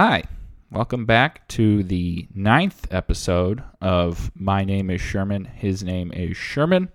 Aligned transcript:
Hi, 0.00 0.22
welcome 0.70 1.06
back 1.06 1.48
to 1.48 1.82
the 1.82 2.28
ninth 2.32 2.86
episode 2.92 3.64
of 3.80 4.30
My 4.36 4.62
Name 4.62 4.90
is 4.90 5.00
Sherman, 5.00 5.44
His 5.44 5.82
Name 5.82 6.12
is 6.12 6.36
Sherman. 6.36 6.88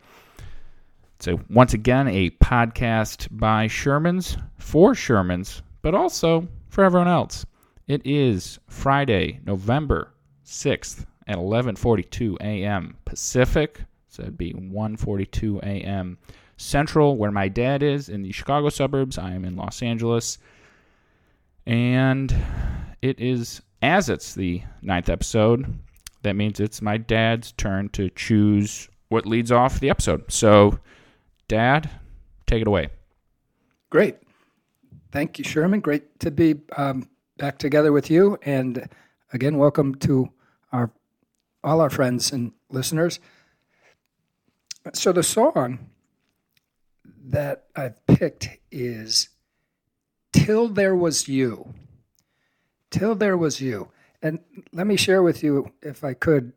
So, 1.19 1.41
once 1.49 1.73
again, 1.73 2.07
a 2.07 2.29
podcast 2.29 3.27
by 3.29 3.67
Shermans 3.67 4.41
for 4.57 4.93
Shermans, 4.93 5.63
but 5.81 5.93
also 5.93 6.47
for 6.69 6.85
everyone 6.85 7.09
else. 7.09 7.45
It 7.87 8.01
is 8.05 8.57
Friday, 8.69 9.41
November 9.45 10.13
6th 10.45 11.05
at 11.27 11.35
11:42 11.35 12.37
a.m. 12.39 12.95
Pacific, 13.03 13.81
so 14.07 14.21
it'd 14.21 14.37
be 14.37 14.53
1:42 14.53 15.59
a.m. 15.61 16.17
Central, 16.55 17.17
where 17.17 17.31
my 17.31 17.49
dad 17.49 17.83
is 17.83 18.07
in 18.07 18.21
the 18.21 18.31
Chicago 18.31 18.69
suburbs. 18.69 19.17
I 19.17 19.33
am 19.33 19.43
in 19.43 19.57
Los 19.57 19.81
Angeles. 19.83 20.37
And 21.65 22.33
it 23.03 23.19
is, 23.19 23.61
as 23.81 24.07
it's 24.07 24.33
the 24.33 24.63
ninth 24.81 25.09
episode, 25.09 25.77
that 26.21 26.37
means 26.37 26.61
it's 26.61 26.81
my 26.81 26.95
dad's 26.95 27.51
turn 27.51 27.89
to 27.89 28.09
choose 28.11 28.87
what 29.09 29.25
leads 29.25 29.51
off 29.51 29.81
the 29.81 29.89
episode. 29.89 30.31
So, 30.31 30.79
Dad, 31.49 31.89
take 32.47 32.61
it 32.61 32.67
away. 32.67 32.87
Great. 33.89 34.15
Thank 35.11 35.37
you, 35.37 35.43
Sherman. 35.43 35.81
Great 35.81 36.17
to 36.21 36.31
be 36.31 36.55
um, 36.77 37.09
back 37.37 37.57
together 37.57 37.91
with 37.91 38.09
you. 38.09 38.39
And 38.41 38.87
again, 39.33 39.57
welcome 39.57 39.95
to 39.95 40.31
our 40.71 40.89
all 41.61 41.81
our 41.81 41.89
friends 41.89 42.31
and 42.31 42.53
listeners. 42.69 43.19
So, 44.93 45.11
the 45.11 45.23
song 45.23 45.91
that 47.25 47.65
I've 47.75 48.05
picked 48.07 48.47
is 48.71 49.27
Till 50.31 50.69
There 50.69 50.95
Was 50.95 51.27
You. 51.27 51.73
Till 52.93 53.15
There 53.15 53.35
Was 53.35 53.59
You. 53.59 53.89
And 54.21 54.39
let 54.71 54.85
me 54.85 54.95
share 54.97 55.23
with 55.23 55.41
you, 55.41 55.71
if 55.81 56.03
I 56.03 56.13
could, 56.13 56.53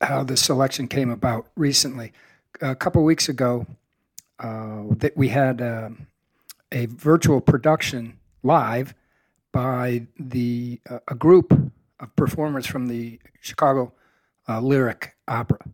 how 0.00 0.24
the 0.24 0.36
selection 0.36 0.88
came 0.88 1.08
about 1.08 1.46
recently. 1.54 2.12
A 2.60 2.74
couple 2.74 3.04
weeks 3.04 3.28
ago, 3.28 3.64
uh, 4.40 4.82
that 4.90 5.16
we 5.16 5.28
had 5.28 5.62
uh, 5.62 5.90
a 6.72 6.86
virtual 6.86 7.40
production 7.40 8.18
live 8.42 8.92
by 9.52 10.08
the 10.18 10.80
uh, 10.90 10.98
a 11.06 11.14
group 11.14 11.52
of 12.00 12.16
performers 12.16 12.66
from 12.66 12.88
the 12.88 13.20
Chicago 13.40 13.92
uh, 14.48 14.60
Lyric 14.60 15.14
Opera, 15.28 15.64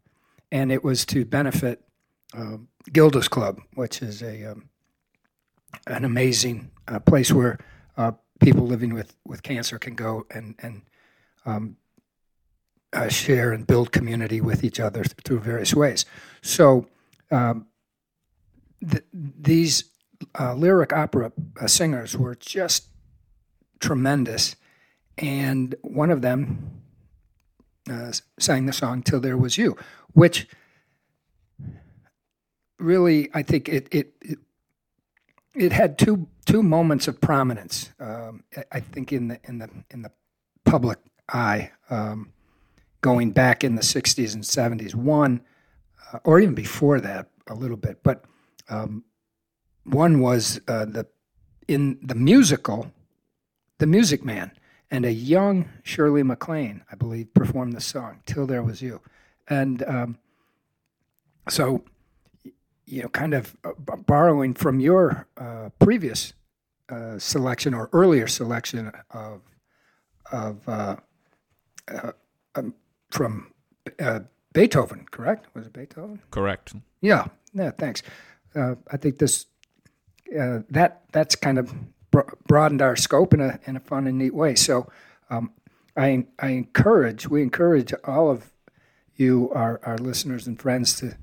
and 0.53 0.70
it 0.70 0.84
was 0.84 1.07
to 1.07 1.25
benefit 1.25 1.83
uh, 2.36 2.59
Gilda's 2.92 3.27
Club, 3.27 3.59
which 3.75 4.03
is 4.03 4.23
a 4.23 4.53
um, 4.53 4.69
an 5.86 6.05
amazing 6.05 6.70
uh, 6.86 7.01
place 7.01 7.33
where 7.33 7.59
uh, 7.97 8.12
people 8.43 8.67
living 8.67 8.93
with, 8.93 9.15
with 9.25 9.43
cancer 9.43 9.79
can 9.79 9.95
go 9.95 10.27
and 10.31 10.55
and 10.59 10.83
um, 11.47 11.77
uh, 12.92 13.08
share 13.08 13.53
and 13.53 13.67
build 13.67 13.92
community 13.92 14.41
with 14.41 14.64
each 14.64 14.79
other 14.79 15.05
through 15.25 15.41
various 15.41 15.75
ways. 15.75 16.05
So 16.42 16.86
um, 17.31 17.67
th- 18.81 19.05
these 19.13 19.85
uh, 20.39 20.55
lyric 20.55 20.92
opera 20.92 21.33
uh, 21.61 21.67
singers 21.67 22.17
were 22.17 22.35
just 22.35 22.89
tremendous, 23.81 24.57
and 25.19 25.75
one 25.83 26.11
of 26.11 26.23
them 26.23 26.83
uh, 27.91 28.13
sang 28.39 28.67
the 28.67 28.73
song 28.73 29.02
"Till 29.02 29.20
There 29.20 29.36
Was 29.36 29.58
You," 29.58 29.77
which 30.13 30.47
really 32.79 33.31
I 33.35 33.42
think 33.42 33.69
it 33.69 33.89
it, 33.91 34.13
it 34.20 34.39
it 35.55 35.73
had 35.73 35.98
two 35.98 36.29
two 36.46 36.63
moments 36.63 37.08
of 37.08 37.20
prominence. 37.20 37.90
Um, 38.01 38.45
I 38.70 38.80
think 38.80 39.13
in 39.13 39.29
the 39.29 39.40
in 39.45 39.58
the 39.58 39.70
in 39.90 40.02
the 40.02 40.11
public 40.64 40.98
eye, 41.29 41.70
um, 41.90 42.33
going 43.01 43.33
back 43.33 43.64
in 43.64 43.74
the 43.74 43.83
'60s 43.83 44.35
and 44.35 44.45
'70s. 44.45 44.95
One, 44.95 45.42
uh, 46.13 46.18
or 46.24 46.40
even 46.40 46.55
before 46.55 47.01
that, 47.01 47.29
a 47.46 47.55
little 47.55 47.77
bit. 47.77 48.02
But 48.02 48.24
um, 48.68 49.05
one 49.85 50.20
was 50.20 50.61
uh, 50.68 50.86
the 50.86 51.07
in 51.69 51.98
the 52.02 52.14
musical, 52.14 52.92
The 53.79 53.86
Music 53.86 54.24
Man, 54.24 54.52
and 54.90 55.05
a 55.05 55.13
young 55.13 55.69
Shirley 55.83 56.23
MacLaine, 56.23 56.83
I 56.90 56.96
believe, 56.96 57.33
performed 57.34 57.74
the 57.74 57.80
song 57.80 58.20
"Till 58.27 58.46
There 58.46 58.63
Was 58.63 58.80
You," 58.80 59.01
and 59.48 59.83
um, 59.84 60.19
so 61.48 61.84
you 62.87 63.03
know, 63.03 63.09
kind 63.09 63.35
of 63.35 63.57
uh, 63.65 63.73
borrowing 63.97 64.55
from 64.55 64.81
your 64.81 65.27
uh, 65.37 65.70
previous 65.79 66.35
uh, 66.89 67.19
selection 67.19 67.75
or 67.75 67.89
earlier 67.93 68.27
selection 68.27 68.93
of 69.11 69.41
of 70.31 70.69
uh, 70.69 70.97
uh 71.89 72.13
um, 72.55 72.75
from 73.11 73.53
uh, 73.98 74.20
Beethoven, 74.53 75.07
correct? 75.11 75.47
Was 75.55 75.67
it 75.67 75.73
Beethoven? 75.73 76.20
Correct. 76.31 76.75
Yeah. 77.01 77.27
Yeah. 77.55 77.70
Thanks. 77.70 78.03
I 78.55 78.97
think 78.99 79.19
this 79.19 79.47
that 80.31 81.03
that's 81.13 81.35
kind 81.35 81.59
of 81.59 81.75
broadened 82.47 82.83
our 82.83 82.97
scope 82.97 83.33
in 83.33 83.41
a 83.41 83.59
in 83.67 83.77
a 83.77 83.81
fun 83.81 84.07
and 84.07 84.19
neat 84.19 84.35
way. 84.35 84.55
So, 84.55 84.91
um, 85.31 85.53
I 85.97 86.27
I 86.39 86.49
encourage 86.49 87.27
we 87.27 87.43
encourage 87.43 87.95
all 88.05 88.31
of 88.31 88.51
you, 89.17 89.51
our 89.55 89.81
our 89.85 89.97
listeners 89.97 90.47
and 90.47 90.61
friends, 90.61 90.95
to 90.97 91.17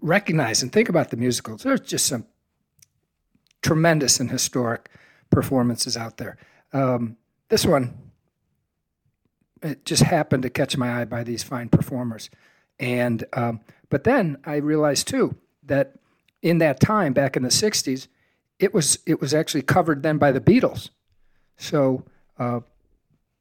recognize 0.00 0.62
and 0.62 0.72
think 0.72 0.88
about 0.88 1.10
the 1.10 1.16
musicals. 1.16 1.62
There's 1.62 1.80
just 1.80 2.06
some 2.06 2.26
tremendous 3.62 4.20
and 4.20 4.30
historic 4.30 4.90
performances 5.30 5.96
out 5.96 6.16
there. 6.18 6.36
Um, 6.72 7.16
this 7.48 7.64
one, 7.64 7.96
it 9.62 9.84
just 9.84 10.02
happened 10.02 10.42
to 10.44 10.50
catch 10.50 10.76
my 10.76 11.00
eye 11.00 11.04
by 11.04 11.24
these 11.24 11.42
fine 11.42 11.68
performers. 11.68 12.30
And 12.78 13.24
um, 13.32 13.60
but 13.88 14.04
then 14.04 14.38
I 14.44 14.56
realized 14.56 15.08
too 15.08 15.36
that 15.64 15.94
in 16.42 16.58
that 16.58 16.80
time 16.80 17.12
back 17.12 17.36
in 17.36 17.42
the 17.42 17.48
'60s, 17.48 18.06
it 18.58 18.72
was 18.72 18.98
it 19.06 19.20
was 19.20 19.34
actually 19.34 19.62
covered 19.62 20.02
then 20.02 20.18
by 20.18 20.30
the 20.30 20.40
Beatles. 20.40 20.90
So 21.56 22.04
uh, 22.38 22.60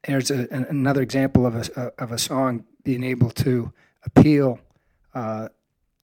there's 0.06 0.32
a, 0.32 0.48
another 0.50 1.02
example 1.02 1.46
of 1.46 1.56
a 1.56 1.94
of 2.00 2.12
a 2.12 2.18
song 2.18 2.66
being 2.84 3.04
able 3.04 3.30
to 3.32 3.72
appeal 4.04 4.60
uh, 5.14 5.50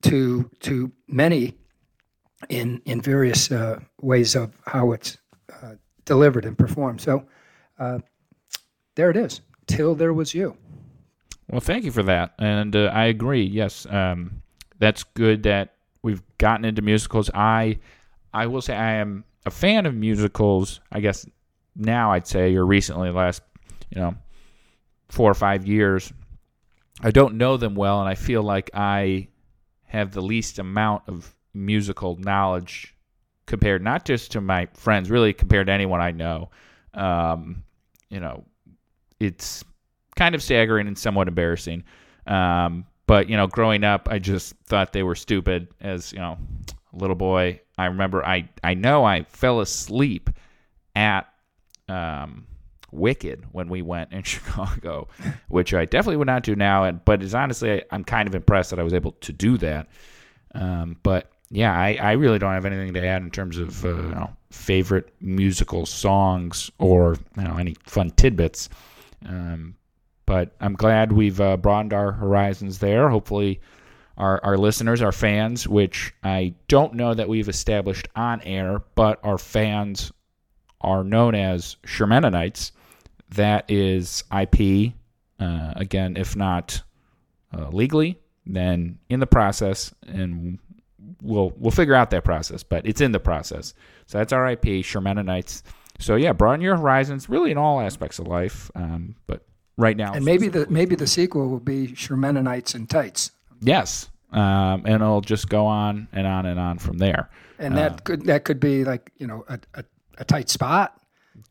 to 0.04 0.50
to 0.60 0.92
many 1.08 1.56
in 2.48 2.80
in 2.84 3.00
various 3.00 3.50
uh, 3.50 3.80
ways 4.00 4.34
of 4.34 4.52
how 4.66 4.92
it's 4.92 5.18
uh, 5.62 5.74
delivered 6.04 6.44
and 6.44 6.56
performed. 6.56 7.00
So 7.00 7.24
uh, 7.78 7.98
there 8.94 9.10
it 9.10 9.16
is. 9.16 9.40
Till 9.66 9.94
there 9.94 10.12
was 10.12 10.34
you. 10.34 10.56
Well, 11.50 11.60
thank 11.60 11.84
you 11.84 11.90
for 11.90 12.02
that, 12.02 12.34
and 12.38 12.74
uh, 12.76 12.90
I 12.92 13.06
agree. 13.06 13.44
Yes, 13.44 13.86
um, 13.86 14.42
that's 14.78 15.04
good 15.04 15.42
that 15.44 15.74
we've 16.02 16.22
gotten 16.38 16.64
into 16.64 16.82
musicals. 16.82 17.30
I 17.34 17.78
I 18.32 18.46
will 18.46 18.60
say 18.60 18.76
I 18.76 18.94
am 18.94 19.24
a 19.46 19.50
fan 19.50 19.86
of 19.86 19.94
musicals. 19.94 20.80
I 20.92 21.00
guess 21.00 21.26
now 21.76 22.12
I'd 22.12 22.26
say, 22.26 22.54
or 22.54 22.66
recently, 22.66 23.10
last 23.10 23.42
you 23.90 24.00
know 24.00 24.14
four 25.08 25.30
or 25.30 25.34
five 25.34 25.66
years. 25.66 26.12
I 27.02 27.10
don't 27.10 27.34
know 27.34 27.56
them 27.56 27.74
well, 27.74 28.00
and 28.00 28.08
I 28.08 28.14
feel 28.14 28.42
like 28.42 28.70
I 28.74 29.28
have 29.94 30.12
the 30.12 30.20
least 30.20 30.58
amount 30.58 31.04
of 31.06 31.34
musical 31.54 32.16
knowledge 32.16 32.94
compared 33.46 33.82
not 33.82 34.04
just 34.04 34.32
to 34.32 34.40
my 34.40 34.66
friends, 34.74 35.10
really 35.10 35.32
compared 35.32 35.68
to 35.68 35.72
anyone 35.72 36.00
I 36.00 36.10
know. 36.10 36.50
Um, 36.94 37.62
you 38.08 38.20
know, 38.20 38.44
it's 39.20 39.64
kind 40.16 40.34
of 40.34 40.42
staggering 40.42 40.88
and 40.88 40.98
somewhat 40.98 41.28
embarrassing. 41.28 41.84
Um, 42.26 42.86
but 43.06 43.28
you 43.28 43.36
know, 43.36 43.46
growing 43.46 43.84
up, 43.84 44.08
I 44.10 44.18
just 44.18 44.54
thought 44.66 44.92
they 44.92 45.02
were 45.02 45.14
stupid. 45.14 45.68
As 45.80 46.12
you 46.12 46.18
know, 46.18 46.38
little 46.92 47.16
boy, 47.16 47.60
I 47.76 47.86
remember 47.86 48.24
I 48.24 48.48
I 48.62 48.74
know 48.74 49.04
I 49.04 49.24
fell 49.24 49.60
asleep 49.60 50.30
at 50.96 51.28
um, 51.88 52.46
Wicked 52.94 53.44
when 53.52 53.68
we 53.68 53.82
went 53.82 54.12
in 54.12 54.22
Chicago, 54.24 55.08
which 55.48 55.74
I 55.74 55.84
definitely 55.84 56.16
would 56.16 56.26
not 56.26 56.42
do 56.42 56.54
now. 56.56 56.84
And 56.84 57.04
but 57.04 57.22
it's 57.22 57.34
honestly, 57.34 57.82
I, 57.90 57.94
am 57.94 58.04
kind 58.04 58.28
of 58.28 58.34
impressed 58.34 58.70
that 58.70 58.78
I 58.78 58.82
was 58.82 58.94
able 58.94 59.12
to 59.12 59.32
do 59.32 59.58
that. 59.58 59.88
Um, 60.54 60.96
but 61.02 61.30
yeah, 61.50 61.72
I, 61.72 61.98
I 62.00 62.12
really 62.12 62.38
don't 62.38 62.52
have 62.52 62.64
anything 62.64 62.94
to 62.94 63.06
add 63.06 63.22
in 63.22 63.30
terms 63.30 63.58
of 63.58 63.84
uh, 63.84 63.88
you 63.88 64.02
know, 64.02 64.30
favorite 64.50 65.12
musical 65.20 65.86
songs 65.86 66.70
or 66.78 67.16
you 67.36 67.44
know 67.44 67.56
any 67.56 67.76
fun 67.84 68.10
tidbits. 68.10 68.68
Um, 69.26 69.76
but 70.26 70.54
I'm 70.60 70.74
glad 70.74 71.12
we've 71.12 71.40
uh, 71.40 71.56
broadened 71.56 71.92
our 71.92 72.12
horizons 72.12 72.78
there. 72.78 73.08
Hopefully, 73.08 73.60
our, 74.16 74.42
our 74.44 74.56
listeners, 74.56 75.02
our 75.02 75.12
fans, 75.12 75.68
which 75.68 76.14
I 76.22 76.54
don't 76.68 76.94
know 76.94 77.14
that 77.14 77.28
we've 77.28 77.48
established 77.48 78.08
on 78.16 78.40
air, 78.42 78.82
but 78.94 79.20
our 79.22 79.38
fans 79.38 80.12
are 80.80 81.04
known 81.04 81.34
as 81.34 81.76
Shermanites 81.86 82.72
that 83.30 83.70
is 83.70 84.24
IP. 84.36 84.92
Uh, 85.40 85.72
again, 85.76 86.16
if 86.16 86.36
not 86.36 86.82
uh, 87.56 87.68
legally, 87.70 88.18
then 88.46 88.98
in 89.08 89.20
the 89.20 89.26
process, 89.26 89.92
and 90.06 90.58
we'll 91.22 91.52
we'll 91.56 91.70
figure 91.70 91.94
out 91.94 92.10
that 92.10 92.24
process. 92.24 92.62
But 92.62 92.86
it's 92.86 93.00
in 93.00 93.12
the 93.12 93.20
process. 93.20 93.74
So 94.06 94.18
that's 94.18 94.32
our 94.32 94.48
IP, 94.50 94.64
Shermanites. 94.84 95.62
so 95.98 96.14
yeah, 96.16 96.32
broaden 96.32 96.60
your 96.60 96.76
horizons, 96.76 97.28
really 97.28 97.50
in 97.50 97.58
all 97.58 97.80
aspects 97.80 98.18
of 98.18 98.26
life. 98.26 98.70
Um, 98.74 99.16
but 99.26 99.42
right 99.76 99.96
now, 99.96 100.12
And 100.14 100.24
maybe 100.24 100.48
the 100.48 100.66
maybe 100.70 100.94
the 100.94 101.06
sequel 101.06 101.48
will 101.48 101.60
be 101.60 101.88
Shermanites 101.88 102.74
in 102.74 102.86
tights, 102.86 103.32
yes, 103.60 104.08
um, 104.32 104.82
and 104.84 105.02
it'll 105.02 105.20
just 105.20 105.48
go 105.48 105.66
on 105.66 106.06
and 106.12 106.26
on 106.26 106.46
and 106.46 106.60
on 106.60 106.78
from 106.78 106.98
there. 106.98 107.28
and 107.58 107.76
that 107.76 108.04
could 108.04 108.24
that 108.26 108.44
could 108.44 108.60
be 108.60 108.84
like 108.84 109.10
you 109.16 109.26
know 109.26 109.44
a, 109.48 109.58
a, 109.74 109.84
a 110.18 110.24
tight 110.24 110.48
spot. 110.48 111.00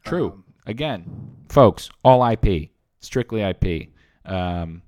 True. 0.05 0.43
Again, 0.65 1.05
folks, 1.49 1.89
all 2.03 2.25
IP, 2.25 2.69
strictly 2.99 3.41
IP. 3.41 3.89
Um, 4.25 4.81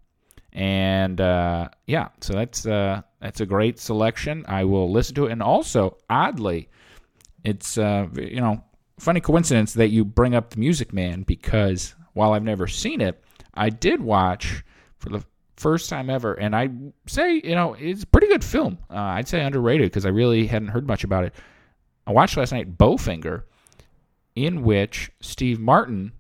and 0.56 1.20
uh, 1.20 1.68
yeah, 1.86 2.10
so 2.22 2.34
that's 2.34 2.66
uh, 2.66 3.02
that's 3.20 3.42
a 3.42 3.46
great 3.46 3.78
selection. 3.78 4.46
I 4.48 4.64
will 4.64 4.90
listen 4.90 5.14
to 5.16 5.26
it, 5.26 5.34
and 5.34 5.44
also 5.44 5.98
oddly, 6.10 6.70
it's 7.44 7.78
uh, 7.78 8.08
you 8.16 8.40
know 8.40 8.64
funny 8.98 9.20
coincidence 9.20 9.74
that 9.74 9.90
you 9.90 10.06
bring 10.06 10.34
up 10.34 10.52
the 10.52 10.60
Music 10.60 10.94
Man 10.94 11.24
because 11.24 11.94
while 12.14 12.32
I've 12.32 12.44
never 12.44 12.68
seen 12.68 13.02
it, 13.02 13.22
I 13.54 13.70
did 13.70 14.00
watch 14.00 14.64
for 15.00 15.10
the 15.10 15.26
first 15.58 15.90
time 15.90 16.10
ever, 16.10 16.34
and 16.36 16.56
I 16.56 16.70
say 17.06 17.42
you 17.44 17.56
know 17.56 17.74
it's 17.78 18.04
a 18.04 18.08
pretty 18.08 18.28
good 18.28 18.44
film. 18.44 18.78
Uh, 18.90 18.96
I'd 18.96 19.28
say 19.28 19.44
underrated 19.44 19.92
because 19.92 20.06
I 20.06 20.10
really 20.10 20.48
hadn't 20.48 20.70
heard 20.70 20.88
much 20.88 21.04
about 21.04 21.26
it. 21.26 21.36
I 22.08 22.12
watched 22.12 22.38
last 22.38 22.54
night 22.54 22.78
Bowfinger, 22.78 23.44
in 24.36 24.64
which 24.64 25.12
Steve 25.22 25.60
Martin 25.60 26.12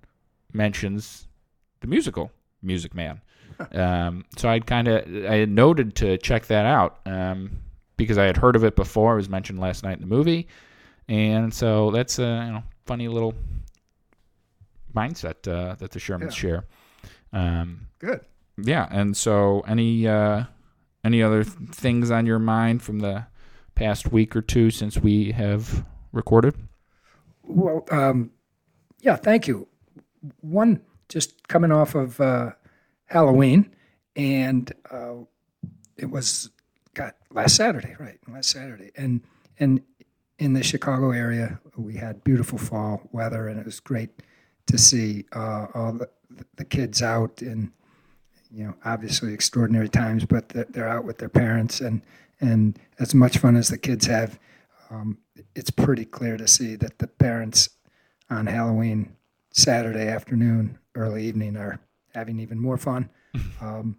mentions 0.53 1.27
the 1.81 1.87
musical 1.87 2.31
Music 2.61 2.93
Man. 2.95 3.21
Um, 3.71 4.25
so 4.35 4.49
I'd 4.49 4.65
kind 4.65 4.89
of 4.89 5.05
I 5.31 5.35
had 5.35 5.49
noted 5.49 5.95
to 5.97 6.17
check 6.17 6.47
that 6.47 6.65
out 6.65 6.99
um, 7.05 7.51
because 7.95 8.17
I 8.17 8.25
had 8.25 8.35
heard 8.35 8.57
of 8.57 8.65
it 8.65 8.75
before. 8.75 9.13
It 9.13 9.15
was 9.17 9.29
mentioned 9.29 9.59
last 9.61 9.81
night 9.81 9.93
in 9.93 10.01
the 10.01 10.07
movie, 10.13 10.49
and 11.07 11.53
so 11.53 11.89
that's 11.91 12.19
a 12.19 12.43
you 12.47 12.51
know, 12.51 12.63
funny 12.85 13.07
little 13.07 13.33
mindset 14.93 15.47
uh, 15.47 15.75
that 15.75 15.91
the 15.91 15.99
Shermans 15.99 16.21
Yeah. 16.23 16.29
share. 16.31 16.65
Um, 17.31 17.87
Good. 17.99 18.21
yeah, 18.61 18.87
and 18.91 19.15
so 19.15 19.61
any 19.61 20.05
uh, 20.05 20.43
any 21.05 21.21
other 21.23 21.43
things 21.45 22.11
on 22.11 22.25
your 22.25 22.39
mind 22.39 22.81
from 22.81 22.99
the 22.99 23.25
past 23.75 24.11
week 24.11 24.35
or 24.35 24.41
two 24.41 24.69
since 24.69 24.97
we 24.97 25.31
have 25.31 25.85
recorded? 26.11 26.55
Well, 27.47 27.85
um, 27.91 28.31
yeah, 29.01 29.15
thank 29.15 29.47
you. 29.47 29.67
One, 30.41 30.81
just 31.09 31.47
coming 31.47 31.71
off 31.71 31.95
of 31.95 32.19
uh, 32.19 32.51
Halloween, 33.05 33.75
and 34.15 34.71
uh, 34.89 35.15
it 35.97 36.09
was 36.09 36.49
got 36.93 37.15
last 37.31 37.55
Saturday, 37.55 37.95
right? 37.99 38.19
Last 38.27 38.49
Saturday, 38.49 38.91
and 38.97 39.21
and 39.59 39.81
in 40.39 40.53
the 40.53 40.63
Chicago 40.63 41.11
area, 41.11 41.59
we 41.77 41.95
had 41.95 42.23
beautiful 42.23 42.57
fall 42.57 43.01
weather, 43.11 43.47
and 43.47 43.59
it 43.59 43.65
was 43.65 43.79
great 43.79 44.09
to 44.67 44.77
see 44.77 45.25
uh, 45.33 45.67
all 45.73 45.93
the, 45.93 46.09
the 46.55 46.65
kids 46.65 47.01
out 47.01 47.41
in 47.41 47.71
you 48.51 48.65
know 48.65 48.73
obviously 48.83 49.33
extraordinary 49.33 49.89
times, 49.89 50.25
but 50.25 50.49
they're, 50.49 50.65
they're 50.69 50.89
out 50.89 51.05
with 51.05 51.19
their 51.19 51.29
parents, 51.29 51.79
and 51.79 52.01
and 52.41 52.79
as 52.99 53.13
much 53.13 53.37
fun 53.37 53.55
as 53.55 53.69
the 53.69 53.77
kids 53.77 54.07
have, 54.07 54.39
um, 54.89 55.17
it's 55.55 55.69
pretty 55.69 56.05
clear 56.05 56.37
to 56.37 56.47
see 56.47 56.75
that 56.75 56.99
the 56.99 57.07
parents 57.07 57.69
on 58.29 58.47
Halloween, 58.47 59.15
Saturday 59.51 60.07
afternoon, 60.07 60.77
early 60.95 61.25
evening 61.25 61.57
are 61.57 61.79
having 62.13 62.39
even 62.39 62.59
more 62.59 62.77
fun. 62.77 63.09
um, 63.61 63.97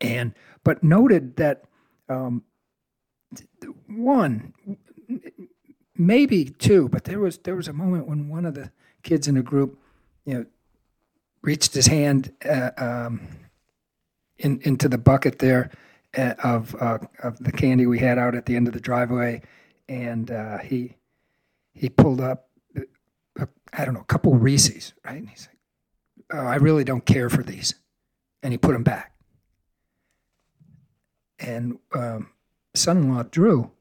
and 0.00 0.34
but 0.64 0.82
noted 0.82 1.36
that 1.36 1.64
um, 2.08 2.42
one, 3.86 4.52
maybe 5.96 6.46
two, 6.46 6.88
but 6.88 7.04
there 7.04 7.20
was 7.20 7.38
there 7.38 7.56
was 7.56 7.68
a 7.68 7.72
moment 7.72 8.06
when 8.06 8.28
one 8.28 8.44
of 8.44 8.54
the 8.54 8.70
kids 9.02 9.28
in 9.28 9.34
the 9.34 9.42
group, 9.42 9.78
you 10.24 10.34
know, 10.34 10.46
reached 11.42 11.74
his 11.74 11.86
hand 11.86 12.32
uh, 12.44 12.70
um, 12.76 13.28
in 14.38 14.60
into 14.62 14.88
the 14.88 14.98
bucket 14.98 15.38
there 15.38 15.70
uh, 16.16 16.34
of 16.42 16.74
uh, 16.80 16.98
of 17.22 17.38
the 17.38 17.52
candy 17.52 17.86
we 17.86 17.98
had 17.98 18.18
out 18.18 18.34
at 18.34 18.46
the 18.46 18.56
end 18.56 18.66
of 18.66 18.74
the 18.74 18.80
driveway, 18.80 19.42
and 19.90 20.30
uh, 20.30 20.58
he 20.58 20.94
he 21.74 21.88
pulled 21.88 22.20
up, 22.20 22.48
uh, 23.38 23.46
I 23.72 23.84
don't 23.84 23.94
know, 23.94 24.00
a 24.00 24.04
couple 24.04 24.32
Reese's, 24.34 24.94
right? 25.04 25.18
And 25.18 25.28
he's 25.28 25.48
like, 25.48 25.58
"Oh, 26.32 26.46
I 26.46 26.54
really 26.54 26.84
don't 26.84 27.04
care 27.04 27.28
for 27.28 27.42
these," 27.42 27.74
and 28.42 28.52
he 28.52 28.58
put 28.58 28.72
them 28.72 28.84
back. 28.84 29.12
And 31.40 31.78
um, 31.92 32.30
son-in-law 32.74 33.24
Drew, 33.30 33.72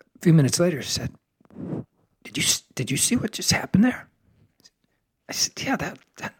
a 0.00 0.18
few 0.22 0.32
minutes 0.32 0.60
later, 0.60 0.80
said, 0.82 1.12
"Did 2.22 2.38
you 2.38 2.44
did 2.76 2.90
you 2.90 2.96
see 2.96 3.16
what 3.16 3.32
just 3.32 3.50
happened 3.50 3.84
there?" 3.84 4.08
I 5.28 5.32
said, 5.32 5.52
"Yeah, 5.60 5.76
that 5.76 5.98
that 6.18 6.34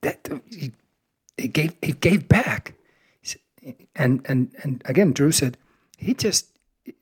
that 0.00 0.28
uh, 0.32 0.38
he, 0.50 0.72
he 1.36 1.46
gave 1.46 1.76
he 1.80 1.92
gave 1.92 2.26
back." 2.26 2.74
He 3.20 3.28
said, 3.28 3.40
and 3.94 4.20
and 4.24 4.52
and 4.64 4.82
again, 4.84 5.12
Drew 5.12 5.30
said, 5.30 5.56
"He 5.96 6.12
just 6.12 6.51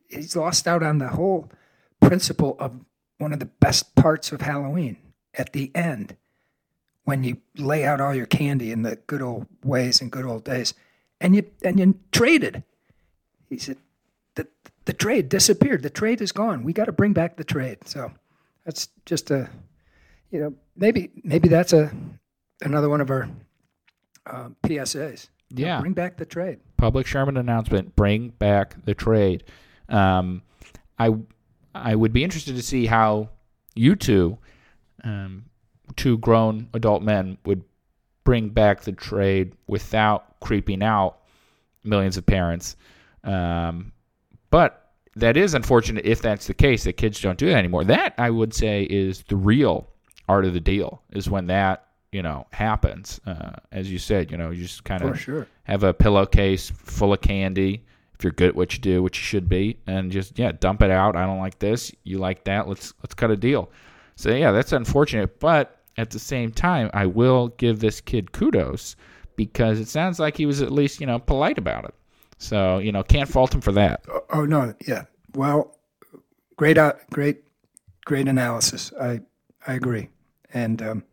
he's 0.08 0.36
lost 0.36 0.66
out 0.68 0.82
on 0.82 0.98
the 0.98 1.08
whole 1.08 1.50
principle 2.00 2.56
of 2.58 2.72
one 3.18 3.32
of 3.32 3.38
the 3.38 3.46
best 3.46 3.94
parts 3.94 4.32
of 4.32 4.40
Halloween 4.42 4.96
at 5.34 5.52
the 5.52 5.70
end." 5.74 6.16
when 7.04 7.24
you 7.24 7.38
lay 7.56 7.84
out 7.84 8.00
all 8.00 8.14
your 8.14 8.26
candy 8.26 8.70
in 8.70 8.82
the 8.82 8.94
good 9.08 9.22
old 9.22 9.46
ways 9.64 10.00
and 10.00 10.12
good 10.12 10.24
old 10.24 10.44
days, 10.44 10.74
and 11.20 11.34
you 11.34 11.44
and 11.64 11.80
you 11.80 11.98
traded. 12.12 12.62
He 13.48 13.58
said, 13.58 13.78
the 14.36 14.46
the 14.84 14.92
trade 14.92 15.28
disappeared. 15.28 15.82
The 15.82 15.90
trade 15.90 16.20
is 16.20 16.30
gone. 16.30 16.62
We 16.62 16.72
got 16.72 16.84
to 16.84 16.92
bring 16.92 17.12
back 17.12 17.36
the 17.36 17.42
trade. 17.42 17.78
So 17.86 18.12
that's 18.64 18.90
just 19.06 19.30
a, 19.32 19.48
you 20.30 20.40
know, 20.40 20.54
maybe 20.76 21.10
maybe 21.24 21.48
that's 21.48 21.72
a 21.72 21.90
another 22.60 22.88
one 22.88 23.00
of 23.00 23.10
our 23.10 23.28
um, 24.26 24.54
PSAs. 24.62 25.30
You 25.48 25.64
know, 25.64 25.68
Yeah. 25.72 25.80
bring 25.80 25.94
back 25.94 26.16
the 26.18 26.26
trade. 26.26 26.60
public 26.76 27.06
Sherman 27.08 27.36
announcement: 27.38 27.96
bring 27.96 28.28
back 28.28 28.84
the 28.84 28.94
trade. 28.94 29.42
Um, 29.90 30.42
I 30.98 31.14
I 31.74 31.94
would 31.94 32.12
be 32.12 32.24
interested 32.24 32.56
to 32.56 32.62
see 32.62 32.86
how 32.86 33.30
you 33.74 33.94
two, 33.96 34.38
um, 35.04 35.44
two 35.96 36.18
grown 36.18 36.68
adult 36.74 37.02
men, 37.02 37.38
would 37.44 37.62
bring 38.24 38.48
back 38.48 38.82
the 38.82 38.92
trade 38.92 39.54
without 39.66 40.40
creeping 40.40 40.82
out 40.82 41.18
millions 41.84 42.16
of 42.16 42.26
parents. 42.26 42.76
Um, 43.24 43.92
but 44.50 44.92
that 45.16 45.36
is 45.36 45.54
unfortunate 45.54 46.04
if 46.04 46.22
that's 46.22 46.46
the 46.46 46.54
case 46.54 46.84
that 46.84 46.94
kids 46.94 47.20
don't 47.20 47.38
do 47.38 47.46
that 47.46 47.56
anymore. 47.56 47.84
That 47.84 48.14
I 48.18 48.30
would 48.30 48.54
say 48.54 48.84
is 48.84 49.24
the 49.28 49.36
real 49.36 49.88
art 50.28 50.44
of 50.44 50.54
the 50.54 50.60
deal 50.60 51.02
is 51.10 51.28
when 51.28 51.46
that 51.46 51.86
you 52.12 52.22
know 52.22 52.46
happens. 52.52 53.20
Uh, 53.26 53.52
as 53.72 53.90
you 53.90 53.98
said, 53.98 54.30
you 54.30 54.36
know, 54.36 54.50
you 54.50 54.62
just 54.62 54.84
kind 54.84 55.02
of 55.02 55.18
sure. 55.18 55.46
have 55.64 55.82
a 55.82 55.94
pillowcase 55.94 56.70
full 56.70 57.12
of 57.12 57.20
candy 57.20 57.84
if 58.20 58.24
you're 58.24 58.32
good 58.32 58.50
at 58.50 58.54
what 58.54 58.74
you 58.74 58.80
do, 58.80 59.02
which 59.02 59.18
you 59.18 59.24
should 59.24 59.48
be, 59.48 59.78
and 59.86 60.12
just 60.12 60.38
yeah, 60.38 60.52
dump 60.52 60.82
it 60.82 60.90
out. 60.90 61.16
I 61.16 61.24
don't 61.24 61.38
like 61.38 61.58
this. 61.58 61.90
You 62.04 62.18
like 62.18 62.44
that? 62.44 62.68
Let's 62.68 62.92
let's 63.02 63.14
cut 63.14 63.30
a 63.30 63.36
deal. 63.36 63.70
So 64.14 64.30
yeah, 64.30 64.52
that's 64.52 64.72
unfortunate, 64.72 65.40
but 65.40 65.80
at 65.96 66.10
the 66.10 66.18
same 66.18 66.52
time, 66.52 66.90
I 66.92 67.06
will 67.06 67.48
give 67.48 67.80
this 67.80 68.02
kid 68.02 68.32
kudos 68.32 68.94
because 69.36 69.80
it 69.80 69.88
sounds 69.88 70.20
like 70.20 70.36
he 70.36 70.44
was 70.44 70.60
at 70.60 70.70
least 70.70 71.00
you 71.00 71.06
know 71.06 71.18
polite 71.18 71.56
about 71.56 71.86
it. 71.86 71.94
So 72.36 72.76
you 72.76 72.92
know, 72.92 73.02
can't 73.02 73.28
fault 73.28 73.54
him 73.54 73.62
for 73.62 73.72
that. 73.72 74.04
Oh, 74.10 74.24
oh 74.34 74.44
no, 74.44 74.74
yeah. 74.86 75.04
Well, 75.34 75.78
great, 76.56 76.76
uh, 76.76 76.92
great, 77.10 77.44
great 78.04 78.28
analysis. 78.28 78.92
I 79.00 79.20
I 79.66 79.72
agree, 79.72 80.10
and 80.52 80.82
um, 80.82 81.04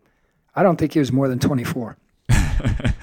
I 0.58 0.64
don't 0.64 0.76
think 0.76 0.92
he 0.92 1.00
was 1.00 1.14
more 1.14 1.30
than 1.30 1.40
twenty 1.40 1.64
four. 1.64 1.96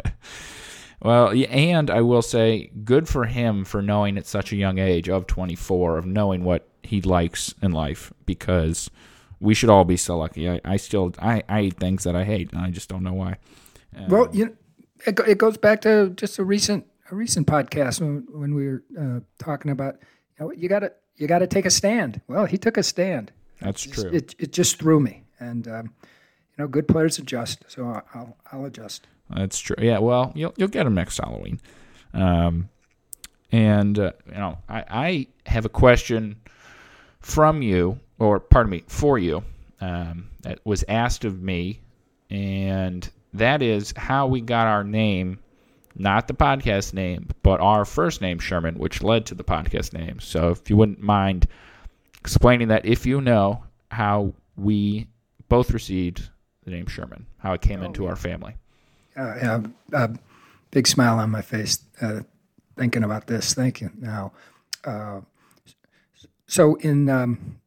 Well, 1.05 1.33
and 1.51 1.91
I 1.91 2.01
will 2.01 2.23
say, 2.23 2.71
good 2.83 3.09
for 3.09 3.27
him 3.27 3.67
for 3.67 3.83
knowing 3.83 4.17
at 4.17 4.27
such 4.27 4.53
a 4.53 4.57
young 4.57 4.79
age 4.79 5.11
of 5.11 5.27
24 5.27 5.99
of 5.99 6.07
knowing 6.07 6.45
what 6.45 6.67
he 6.83 7.03
likes 7.03 7.55
in 7.61 7.73
life 7.73 8.11
because 8.25 8.91
we 9.39 9.53
should 9.53 9.69
all 9.69 9.85
be 9.85 9.99
so 9.99 10.17
lucky. 10.17 10.49
I, 10.49 10.63
I 10.65 10.77
still 10.79 11.13
I, 11.19 11.43
I 11.47 11.61
eat 11.63 11.77
things 11.77 12.05
that 12.05 12.17
I 12.17 12.25
hate 12.25 12.53
and 12.53 12.63
I 12.63 12.71
just 12.71 12.89
don't 12.89 13.03
know 13.03 13.13
why. 13.13 13.37
Uh, 13.95 14.05
Well, 14.09 14.29
you 14.33 14.47
know, 14.47 14.53
it, 15.07 15.21
it 15.21 15.39
goes 15.39 15.59
back 15.59 15.83
to 15.83 16.09
just 16.11 16.39
a 16.39 16.45
recent 16.45 16.87
a 17.11 17.15
recent 17.15 17.47
podcast 17.47 18.01
when, 18.01 18.27
when 18.33 18.55
we 18.55 18.67
were 18.67 18.83
uh, 18.99 19.21
talking 19.39 19.71
about 19.71 19.99
you 20.39 20.47
know 20.47 20.53
you 20.53 20.71
got 20.71 20.81
to 20.81 20.93
you 21.17 21.27
got 21.27 21.41
to 21.41 21.47
take 21.47 21.67
a 21.67 21.71
stand. 21.71 22.23
Well, 22.29 22.47
he 22.47 22.57
took 22.57 22.79
a 22.79 22.83
stand. 22.83 23.31
that's 23.61 23.83
true. 23.83 24.11
It 24.11 24.35
it 24.39 24.53
just 24.53 24.79
threw 24.79 25.01
me, 25.01 25.25
and 25.39 25.69
um, 25.69 25.95
know, 26.59 26.69
good 26.69 26.89
players 26.89 27.19
adjust. 27.19 27.65
So 27.69 28.03
I'll 28.15 28.37
I'll, 28.53 28.65
adjust. 28.65 29.07
That's 29.31 29.59
true. 29.59 29.77
Yeah, 29.79 29.99
well, 29.99 30.33
you'll 30.35 30.55
you'll 30.57 30.69
get 30.69 30.87
him 30.87 30.95
next 30.95 31.19
Halloween. 31.19 31.61
Um, 32.13 32.69
and 33.53 33.99
uh, 33.99 34.13
you 34.27 34.35
know, 34.35 34.59
I, 34.69 34.85
I 34.89 35.27
have 35.47 35.65
a 35.65 35.69
question 35.69 36.37
from 37.21 37.63
you, 37.63 37.99
or 38.19 38.41
pardon 38.41 38.71
me, 38.71 38.85
for 38.87 39.19
you, 39.19 39.43
um, 39.81 40.29
that 40.43 40.61
was 40.65 40.85
asked 40.89 41.25
of 41.25 41.43
me, 41.43 41.81
and 42.31 43.09
that 43.33 43.63
is 43.63 43.93
how 43.97 44.27
we 44.27 44.41
got 44.41 44.67
our 44.67 44.85
name, 44.85 45.39
not 45.97 46.29
the 46.29 46.35
podcast 46.35 46.95
name, 46.95 47.29
but 47.43 47.61
our 47.61 47.85
first 47.85 48.21
name, 48.21 48.39
Sherman, 48.39 48.79
which 48.79 49.03
led 49.03 49.27
to 49.27 49.35
the 49.35 49.45
podcast 49.45 49.93
name. 49.93 50.21
So 50.21 50.51
if 50.51 50.69
you 50.71 50.77
wouldn't 50.77 51.01
mind 51.01 51.47
explaining 52.21 52.69
that, 52.69 52.87
if 52.87 53.07
you 53.07 53.21
know 53.21 53.65
how 53.91 54.35
we 54.57 55.09
both 55.49 55.71
received 55.73 56.31
the 56.65 56.71
name 56.71 56.87
Sherman, 56.87 57.27
how 57.39 57.53
it 57.53 57.61
came 57.61 57.83
Oh, 57.83 57.87
into 57.87 58.07
our 58.07 58.17
family. 58.17 58.55
Uh, 59.17 59.35
yeah, 59.37 59.61
a 59.93 60.11
big 60.71 60.87
smile 60.87 61.19
on 61.19 61.31
my 61.31 61.43
face 61.43 61.79
uh, 62.01 62.21
thinking 62.77 63.05
about 63.05 63.27
this. 63.27 63.55
Thank 63.55 63.81
you. 63.81 63.91
Now, 63.97 64.33
uh, 64.85 65.21
so 66.47 66.75
in 66.77 67.09
um, 67.09 67.61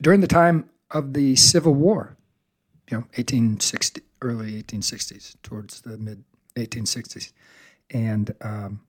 during 0.00 0.20
the 0.20 0.26
time 0.28 0.68
of 0.90 1.12
the 1.14 1.36
Civil 1.36 1.74
War, 1.74 2.16
you 2.90 2.96
know, 2.98 3.04
1860, 3.16 4.02
early 4.22 4.62
1860s, 4.62 5.36
towards 5.42 5.80
the 5.82 5.96
mid 5.98 6.24
1860s, 6.56 7.32
and 7.90 8.34
um, 8.40 8.80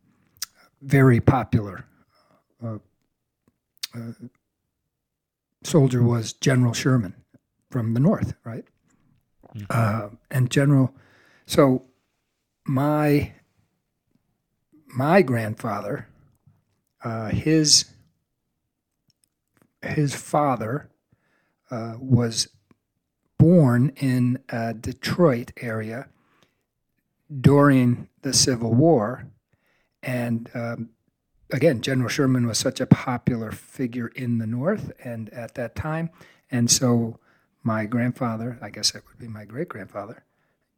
very 0.82 1.20
popular 1.20 1.86
uh, 2.64 2.78
uh, 3.96 4.12
soldier 5.64 6.02
was 6.04 6.34
General 6.34 6.74
Sherman 6.74 7.16
from 7.70 7.94
the 7.94 8.00
North, 8.00 8.34
right? 8.44 8.66
Uh, 9.70 10.10
and 10.30 10.50
General, 10.50 10.94
so 11.46 11.84
my 12.66 13.34
my 14.88 15.22
grandfather, 15.22 16.08
uh, 17.04 17.30
his 17.30 17.86
his 19.82 20.16
father 20.16 20.90
uh, 21.70 21.96
was 22.00 22.48
born 23.38 23.92
in 23.98 24.40
Detroit 24.80 25.52
area 25.58 26.08
during 27.42 28.08
the 28.22 28.34
Civil 28.34 28.74
War, 28.74 29.28
and 30.04 30.50
um, 30.54 30.90
again, 31.52 31.82
General 31.82 32.10
Sherman 32.10 32.48
was 32.48 32.58
such 32.58 32.80
a 32.80 32.86
popular 32.86 33.52
figure 33.52 34.08
in 34.08 34.38
the 34.38 34.48
North 34.48 34.92
and 35.04 35.30
at 35.32 35.56
that 35.56 35.76
time, 35.76 36.10
and 36.50 36.70
so 36.70 37.20
my 37.64 37.86
grandfather, 37.86 38.58
I 38.62 38.70
guess 38.70 38.92
that 38.92 39.04
would 39.08 39.20
be 39.20 39.28
my 39.28 39.46
great 39.46 39.70
grandfather, 39.70 40.24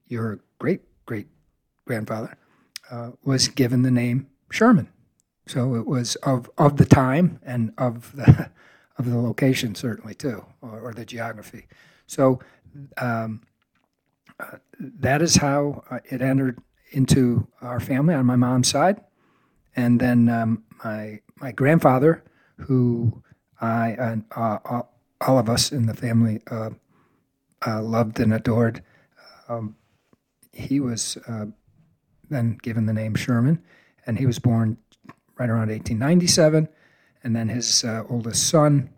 your 0.07 0.39
great 0.59 0.81
great 1.05 1.27
grandfather, 1.85 2.37
uh, 2.91 3.11
was 3.23 3.47
given 3.47 3.81
the 3.83 3.91
name 3.91 4.27
Sherman. 4.51 4.89
So 5.47 5.75
it 5.75 5.85
was 5.85 6.15
of 6.17 6.49
of 6.57 6.77
the 6.77 6.85
time 6.85 7.39
and 7.43 7.73
of 7.77 8.15
the 8.15 8.49
of 8.97 9.09
the 9.09 9.17
location 9.17 9.75
certainly 9.75 10.13
too, 10.13 10.45
or, 10.61 10.79
or 10.79 10.93
the 10.93 11.05
geography. 11.05 11.67
So 12.05 12.39
um, 12.97 13.41
uh, 14.39 14.57
that 14.79 15.21
is 15.21 15.37
how 15.37 15.83
uh, 15.89 15.99
it 16.05 16.21
entered 16.21 16.59
into 16.91 17.47
our 17.61 17.79
family 17.79 18.13
on 18.13 18.25
my 18.25 18.35
mom's 18.35 18.67
side, 18.67 19.01
and 19.75 19.99
then 19.99 20.29
um, 20.29 20.63
my 20.83 21.21
my 21.37 21.51
grandfather, 21.51 22.23
who 22.57 23.23
I 23.59 23.95
and 23.99 24.25
uh, 24.35 24.83
all- 25.27 25.37
of 25.39 25.49
us 25.49 25.71
in 25.71 25.85
the 25.85 25.93
family 25.93 26.41
uh, 26.49 26.71
uh, 27.65 27.81
loved 27.81 28.19
and 28.19 28.33
adored. 28.33 28.83
Um, 29.47 29.75
he 30.51 30.79
was 30.79 31.17
uh, 31.27 31.45
then 32.29 32.57
given 32.61 32.85
the 32.85 32.93
name 32.93 33.15
Sherman, 33.15 33.61
and 34.05 34.19
he 34.19 34.25
was 34.25 34.39
born 34.39 34.77
right 35.37 35.49
around 35.49 35.69
1897. 35.69 36.67
And 37.23 37.35
then 37.35 37.49
his 37.49 37.83
uh, 37.83 38.03
oldest 38.09 38.47
son 38.49 38.89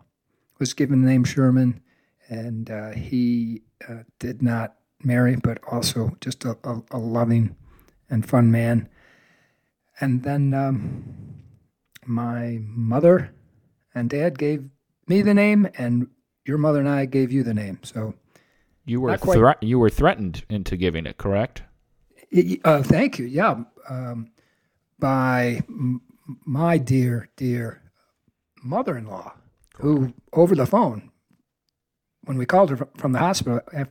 was 0.58 0.74
given 0.74 1.02
the 1.02 1.08
name 1.08 1.24
Sherman, 1.24 1.80
and 2.28 2.70
uh, 2.70 2.90
he 2.90 3.62
did 4.18 4.42
not 4.42 4.74
marry, 5.02 5.36
but 5.36 5.58
also 5.70 6.16
just 6.20 6.44
a, 6.44 6.56
a, 6.64 6.82
a 6.90 6.98
loving 6.98 7.54
and 8.10 8.28
fun 8.28 8.50
man. 8.50 8.88
And 10.00 10.22
then 10.24 10.52
um, 10.54 11.04
my 12.04 12.58
mother 12.62 13.32
and 13.94 14.10
dad 14.10 14.38
gave 14.38 14.64
me 15.06 15.22
the 15.22 15.34
name, 15.34 15.68
and 15.78 16.08
your 16.46 16.58
mother 16.58 16.78
and 16.80 16.88
I 16.88 17.04
gave 17.06 17.32
you 17.32 17.42
the 17.42 17.54
name. 17.54 17.78
So 17.82 18.14
You 18.84 19.00
were 19.00 19.10
thre- 19.16 19.58
you 19.66 19.78
were 19.78 19.90
threatened 19.90 20.44
into 20.48 20.76
giving 20.76 21.06
it, 21.06 21.18
correct? 21.18 21.62
Y- 22.32 22.58
Uh, 22.64 22.82
thank 22.82 23.18
you. 23.18 23.26
Yeah, 23.26 23.64
um, 23.88 24.30
by 24.98 25.62
m- 25.68 26.02
my 26.44 26.78
dear, 26.78 27.28
dear 27.36 27.82
mother-in-law, 28.62 29.34
who 29.78 30.12
over 30.32 30.54
the 30.54 30.66
phone, 30.66 31.10
when 32.24 32.36
we 32.38 32.46
called 32.46 32.70
her 32.70 32.88
from 32.96 33.12
the 33.12 33.18
hospital, 33.20 33.60
af- 33.72 33.88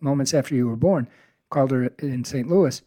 moments 0.00 0.34
after 0.34 0.54
you 0.54 0.66
were 0.68 0.76
born, 0.76 1.08
called 1.50 1.70
her 1.70 1.86
in 1.98 2.24
St. 2.24 2.48
Louis, 2.48 2.82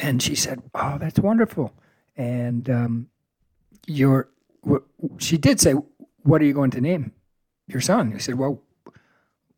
and 0.00 0.22
she 0.22 0.34
said, 0.34 0.62
"Oh, 0.74 0.98
that's 0.98 1.18
wonderful," 1.20 1.72
and 2.16 2.68
um, 2.70 3.08
your, 3.86 4.28
she 5.18 5.36
did 5.38 5.60
say, 5.60 5.74
"What 6.22 6.40
are 6.42 6.44
you 6.44 6.52
going 6.54 6.70
to 6.72 6.80
name 6.80 7.12
your 7.68 7.80
son?" 7.80 8.10
He 8.12 8.18
said, 8.18 8.34
"Well, 8.36 8.60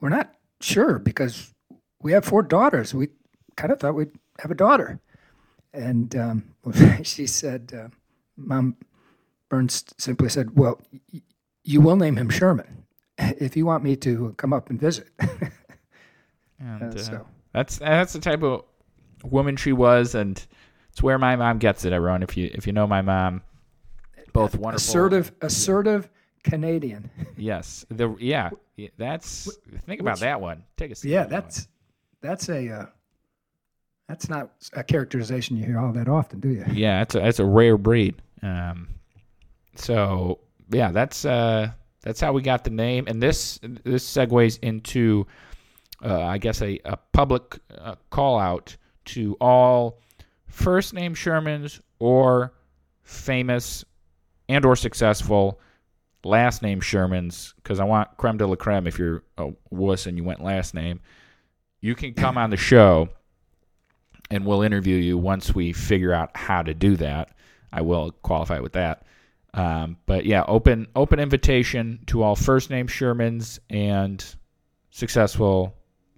we're 0.00 0.08
not 0.10 0.34
sure 0.60 0.98
because 0.98 1.54
we 2.02 2.12
have 2.12 2.24
four 2.24 2.42
daughters. 2.42 2.92
We 2.94 3.08
kind 3.56 3.72
of 3.72 3.80
thought 3.80 3.94
we'd 3.94 4.12
have 4.40 4.50
a 4.50 4.54
daughter. 4.54 5.00
And 5.72 6.14
um, 6.16 6.44
she 7.02 7.26
said, 7.26 7.72
uh, 7.78 7.88
Mom 8.36 8.76
Burns 9.48 9.84
simply 9.98 10.28
said, 10.30 10.56
Well, 10.58 10.80
y- 11.12 11.20
you 11.64 11.80
will 11.80 11.96
name 11.96 12.16
him 12.16 12.28
Sherman 12.30 12.84
if 13.18 13.56
you 13.56 13.66
want 13.66 13.84
me 13.84 13.96
to 13.96 14.34
come 14.36 14.52
up 14.52 14.70
and 14.70 14.80
visit. 14.80 15.08
And, 16.58 16.94
Uh, 16.94 16.98
so, 16.98 17.26
That's 17.52 17.78
that's 17.78 18.12
the 18.12 18.18
type 18.18 18.42
of 18.42 18.64
woman 19.24 19.56
she 19.56 19.72
was, 19.72 20.14
and 20.14 20.44
it's 20.90 21.02
where 21.02 21.18
my 21.18 21.34
mom 21.36 21.58
gets 21.58 21.84
it. 21.86 21.92
Everyone, 21.92 22.22
if 22.22 22.36
you 22.36 22.50
if 22.52 22.66
you 22.66 22.72
know 22.74 22.86
my 22.86 23.00
mom, 23.00 23.42
both 24.34 24.54
wonderful, 24.56 24.76
assertive, 24.76 25.32
assertive 25.40 26.08
Canadian. 26.42 27.10
Yes, 27.36 27.84
the 27.90 28.14
yeah, 28.18 28.50
that's 28.96 29.48
think 29.86 30.00
about 30.00 30.14
which- 30.14 30.20
that 30.20 30.40
one. 30.40 30.64
Take 30.76 30.92
a. 30.92 31.08
Yeah, 31.08 31.24
that's 31.24 31.68
that's 32.20 32.48
a 32.48 32.68
uh, 32.68 32.86
that's 34.08 34.28
not 34.28 34.50
a 34.72 34.82
characterization 34.84 35.56
you 35.56 35.64
hear 35.64 35.78
all 35.78 35.92
that 35.92 36.08
often, 36.08 36.40
do 36.40 36.48
you? 36.48 36.64
yeah, 36.72 36.98
that's 37.00 37.14
a 37.14 37.20
that's 37.20 37.38
a 37.38 37.44
rare 37.44 37.76
breed. 37.76 38.14
Um, 38.42 38.88
so 39.76 40.38
yeah, 40.70 40.90
that's 40.92 41.24
uh 41.24 41.70
that's 42.02 42.20
how 42.20 42.32
we 42.32 42.42
got 42.42 42.64
the 42.64 42.70
name, 42.70 43.04
and 43.06 43.22
this 43.22 43.58
this 43.62 44.06
segues 44.08 44.58
into 44.62 45.26
uh, 46.04 46.22
I 46.22 46.38
guess 46.38 46.62
a 46.62 46.78
a 46.84 46.96
public 47.12 47.58
uh, 47.76 47.96
call 48.10 48.38
out 48.38 48.76
to 49.06 49.36
all 49.40 49.98
first 50.46 50.94
name 50.94 51.14
Shermans 51.14 51.80
or 51.98 52.52
famous 53.02 53.84
and 54.48 54.64
or 54.64 54.76
successful 54.76 55.60
last 56.24 56.62
name 56.62 56.80
Shermans 56.80 57.54
because 57.56 57.80
I 57.80 57.84
want 57.84 58.16
creme 58.16 58.36
de 58.36 58.46
la 58.46 58.56
creme. 58.56 58.86
If 58.86 58.98
you're 58.98 59.22
a 59.38 59.50
wuss 59.70 60.06
and 60.06 60.16
you 60.16 60.24
went 60.24 60.42
last 60.42 60.74
name, 60.74 61.00
you 61.80 61.94
can 61.94 62.14
come 62.14 62.36
on 62.36 62.50
the 62.50 62.56
show 62.56 63.08
and 64.30 64.46
we'll 64.46 64.62
interview 64.62 64.96
you 64.96 65.18
once 65.18 65.54
we 65.54 65.72
figure 65.72 66.12
out 66.12 66.36
how 66.36 66.62
to 66.62 66.74
do 66.74 66.96
that. 66.96 67.30
I 67.72 67.82
will 67.82 68.12
qualify 68.22 68.60
with 68.60 68.72
that. 68.72 69.04
Um, 69.52 69.96
but 70.06 70.26
yeah, 70.26 70.44
open 70.46 70.86
open 70.94 71.18
invitation 71.18 72.00
to 72.06 72.22
all 72.22 72.36
first 72.36 72.70
name 72.70 72.86
Shermans 72.86 73.58
and 73.68 74.24
successful 74.90 75.74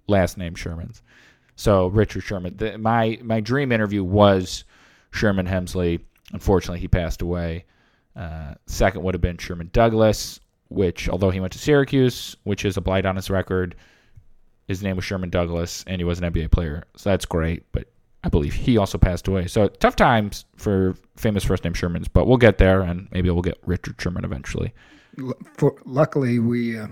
last 0.07 0.37
name 0.37 0.53
Shermans. 0.53 1.01
So 1.55 1.87
Richard 1.87 2.21
Sherman. 2.21 2.57
The, 2.57 2.77
my 2.77 3.19
my 3.23 3.39
dream 3.39 3.71
interview 3.71 4.03
was 4.03 4.65
Sherman 5.11 5.47
Hemsley. 5.47 6.01
Unfortunately, 6.31 6.79
he 6.79 6.87
passed 6.87 7.21
away. 7.21 7.65
Uh, 8.15 8.53
second 8.67 9.03
would 9.03 9.13
have 9.13 9.21
been 9.21 9.37
Sherman 9.37 9.69
Douglas, 9.73 10.39
which 10.69 11.09
although 11.09 11.29
he 11.29 11.39
went 11.39 11.53
to 11.53 11.59
Syracuse, 11.59 12.35
which 12.43 12.65
is 12.65 12.77
a 12.77 12.81
blight 12.81 13.05
on 13.05 13.15
his 13.15 13.29
record, 13.29 13.75
his 14.67 14.83
name 14.83 14.95
was 14.95 15.05
Sherman 15.05 15.29
Douglas, 15.29 15.83
and 15.87 15.99
he 15.99 16.03
was 16.03 16.19
an 16.19 16.31
NBA 16.31 16.51
player. 16.51 16.83
So 16.95 17.09
that's 17.09 17.25
great. 17.25 17.63
But 17.71 17.87
I 18.23 18.29
believe 18.29 18.53
he 18.53 18.77
also 18.77 18.97
passed 18.97 19.27
away. 19.27 19.47
So 19.47 19.67
tough 19.67 19.95
times 19.95 20.45
for 20.55 20.95
famous 21.17 21.43
first 21.43 21.63
name 21.63 21.73
Shermans, 21.73 22.07
but 22.11 22.25
we'll 22.25 22.37
get 22.37 22.57
there, 22.57 22.81
and 22.81 23.07
maybe 23.11 23.29
we'll 23.29 23.41
get 23.41 23.57
Richard 23.65 23.99
Sherman 23.99 24.23
eventually. 24.23 24.73
For, 25.57 25.75
luckily, 25.85 26.39
we 26.39 26.79
uh, 26.79 26.87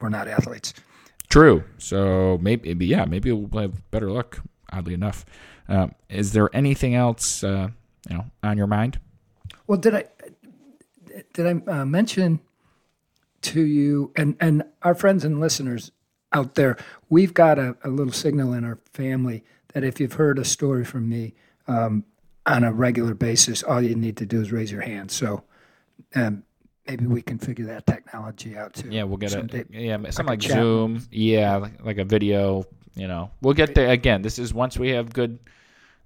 we're 0.00 0.08
not 0.08 0.28
athletes. 0.28 0.72
True. 1.28 1.64
So 1.78 2.38
maybe, 2.40 2.68
maybe 2.68 2.86
yeah, 2.86 3.04
maybe 3.04 3.32
we'll 3.32 3.62
have 3.62 3.90
better 3.90 4.10
luck. 4.10 4.40
Oddly 4.72 4.94
enough, 4.94 5.24
um, 5.68 5.94
is 6.08 6.32
there 6.32 6.48
anything 6.54 6.94
else 6.94 7.42
uh, 7.42 7.68
you 8.08 8.16
know 8.16 8.24
on 8.44 8.56
your 8.56 8.68
mind? 8.68 9.00
Well, 9.66 9.78
did 9.78 9.94
I 9.96 10.04
did 11.32 11.46
I 11.46 11.70
uh, 11.70 11.84
mention 11.84 12.40
to 13.42 13.62
you 13.62 14.12
and 14.16 14.36
and 14.40 14.64
our 14.82 14.94
friends 14.94 15.24
and 15.24 15.40
listeners 15.40 15.92
out 16.32 16.54
there? 16.54 16.76
We've 17.08 17.34
got 17.34 17.58
a, 17.58 17.76
a 17.84 17.88
little 17.88 18.12
signal 18.12 18.52
in 18.52 18.64
our 18.64 18.78
family 18.92 19.44
that 19.72 19.84
if 19.84 20.00
you've 20.00 20.14
heard 20.14 20.38
a 20.38 20.44
story 20.44 20.84
from 20.84 21.08
me 21.08 21.34
um, 21.68 22.04
on 22.46 22.64
a 22.64 22.72
regular 22.72 23.14
basis, 23.14 23.62
all 23.62 23.80
you 23.80 23.94
need 23.94 24.16
to 24.18 24.26
do 24.26 24.40
is 24.40 24.52
raise 24.52 24.72
your 24.72 24.82
hand. 24.82 25.10
So 25.10 25.44
um, 26.14 26.42
maybe 26.86 27.06
we 27.06 27.22
can 27.22 27.38
figure 27.38 27.66
that 27.66 27.86
technology 27.86 28.56
out 28.56 28.74
too. 28.74 28.88
Yeah, 28.90 29.04
we'll 29.04 29.16
get 29.16 29.30
Someday. 29.30 29.60
it. 29.60 29.66
Yeah, 29.70 29.96
something 30.10 30.26
like, 30.26 30.40
chat 30.40 30.52
Zoom. 30.52 31.06
Yeah, 31.10 31.56
like, 31.56 31.84
like 31.84 31.98
a 31.98 32.04
video. 32.04 32.64
You 32.96 33.06
know, 33.06 33.30
we'll 33.40 33.54
get 33.54 33.74
there 33.74 33.90
again. 33.90 34.22
This 34.22 34.38
is 34.38 34.52
once 34.52 34.76
we 34.76 34.90
have 34.90 35.12
good 35.12 35.38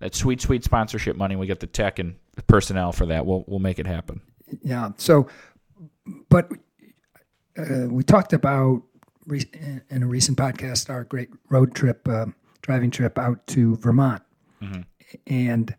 that 0.00 0.14
sweet, 0.14 0.40
sweet 0.40 0.64
sponsorship 0.64 1.16
money. 1.16 1.34
We 1.34 1.46
get 1.46 1.61
the 1.61 1.66
tech 1.66 1.99
and 1.99 2.16
the 2.34 2.42
personnel 2.42 2.92
for 2.92 3.06
that. 3.06 3.25
We'll 3.25 3.44
we'll 3.46 3.58
make 3.58 3.78
it 3.78 3.87
happen. 3.87 4.20
Yeah. 4.62 4.90
So, 4.96 5.28
but 6.28 6.50
uh, 7.56 7.86
we 7.88 8.02
talked 8.02 8.32
about 8.32 8.82
re- 9.26 9.50
in 9.90 10.02
a 10.02 10.06
recent 10.06 10.38
podcast 10.38 10.90
our 10.90 11.04
great 11.04 11.30
road 11.50 11.74
trip, 11.74 12.06
uh, 12.08 12.26
driving 12.62 12.90
trip 12.90 13.18
out 13.18 13.46
to 13.48 13.76
Vermont, 13.76 14.22
and 15.26 15.74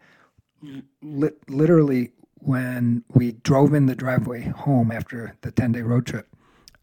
li- 1.01 1.29
literally 1.47 2.11
when 2.39 3.03
we 3.13 3.31
drove 3.31 3.73
in 3.73 3.87
the 3.87 3.95
driveway 3.95 4.41
home 4.41 4.91
after 4.91 5.35
the 5.41 5.51
ten 5.51 5.71
day 5.71 5.81
road 5.81 6.05
trip, 6.05 6.27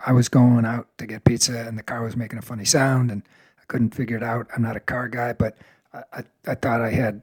I 0.05 0.13
was 0.13 0.29
going 0.29 0.65
out 0.65 0.89
to 0.99 1.07
get 1.07 1.25
pizza, 1.25 1.67
and 1.67 1.79
the 1.79 1.83
car 1.83 2.03
was 2.03 2.17
making 2.17 2.39
a 2.39 2.43
funny 2.43 2.65
sound, 2.65 3.11
and 3.11 3.23
I 3.61 3.63
couldn't 3.69 3.95
figure 3.95 4.17
it 4.17 4.23
out. 4.23 4.49
I'm 4.55 4.63
not 4.63 4.77
a 4.77 4.81
car 4.81 5.09
guy, 5.09 5.33
but 5.33 5.57
I, 5.93 6.03
I, 6.13 6.25
I 6.49 6.55
thought 6.57 6.81
I 6.81 6.91
had, 6.91 7.23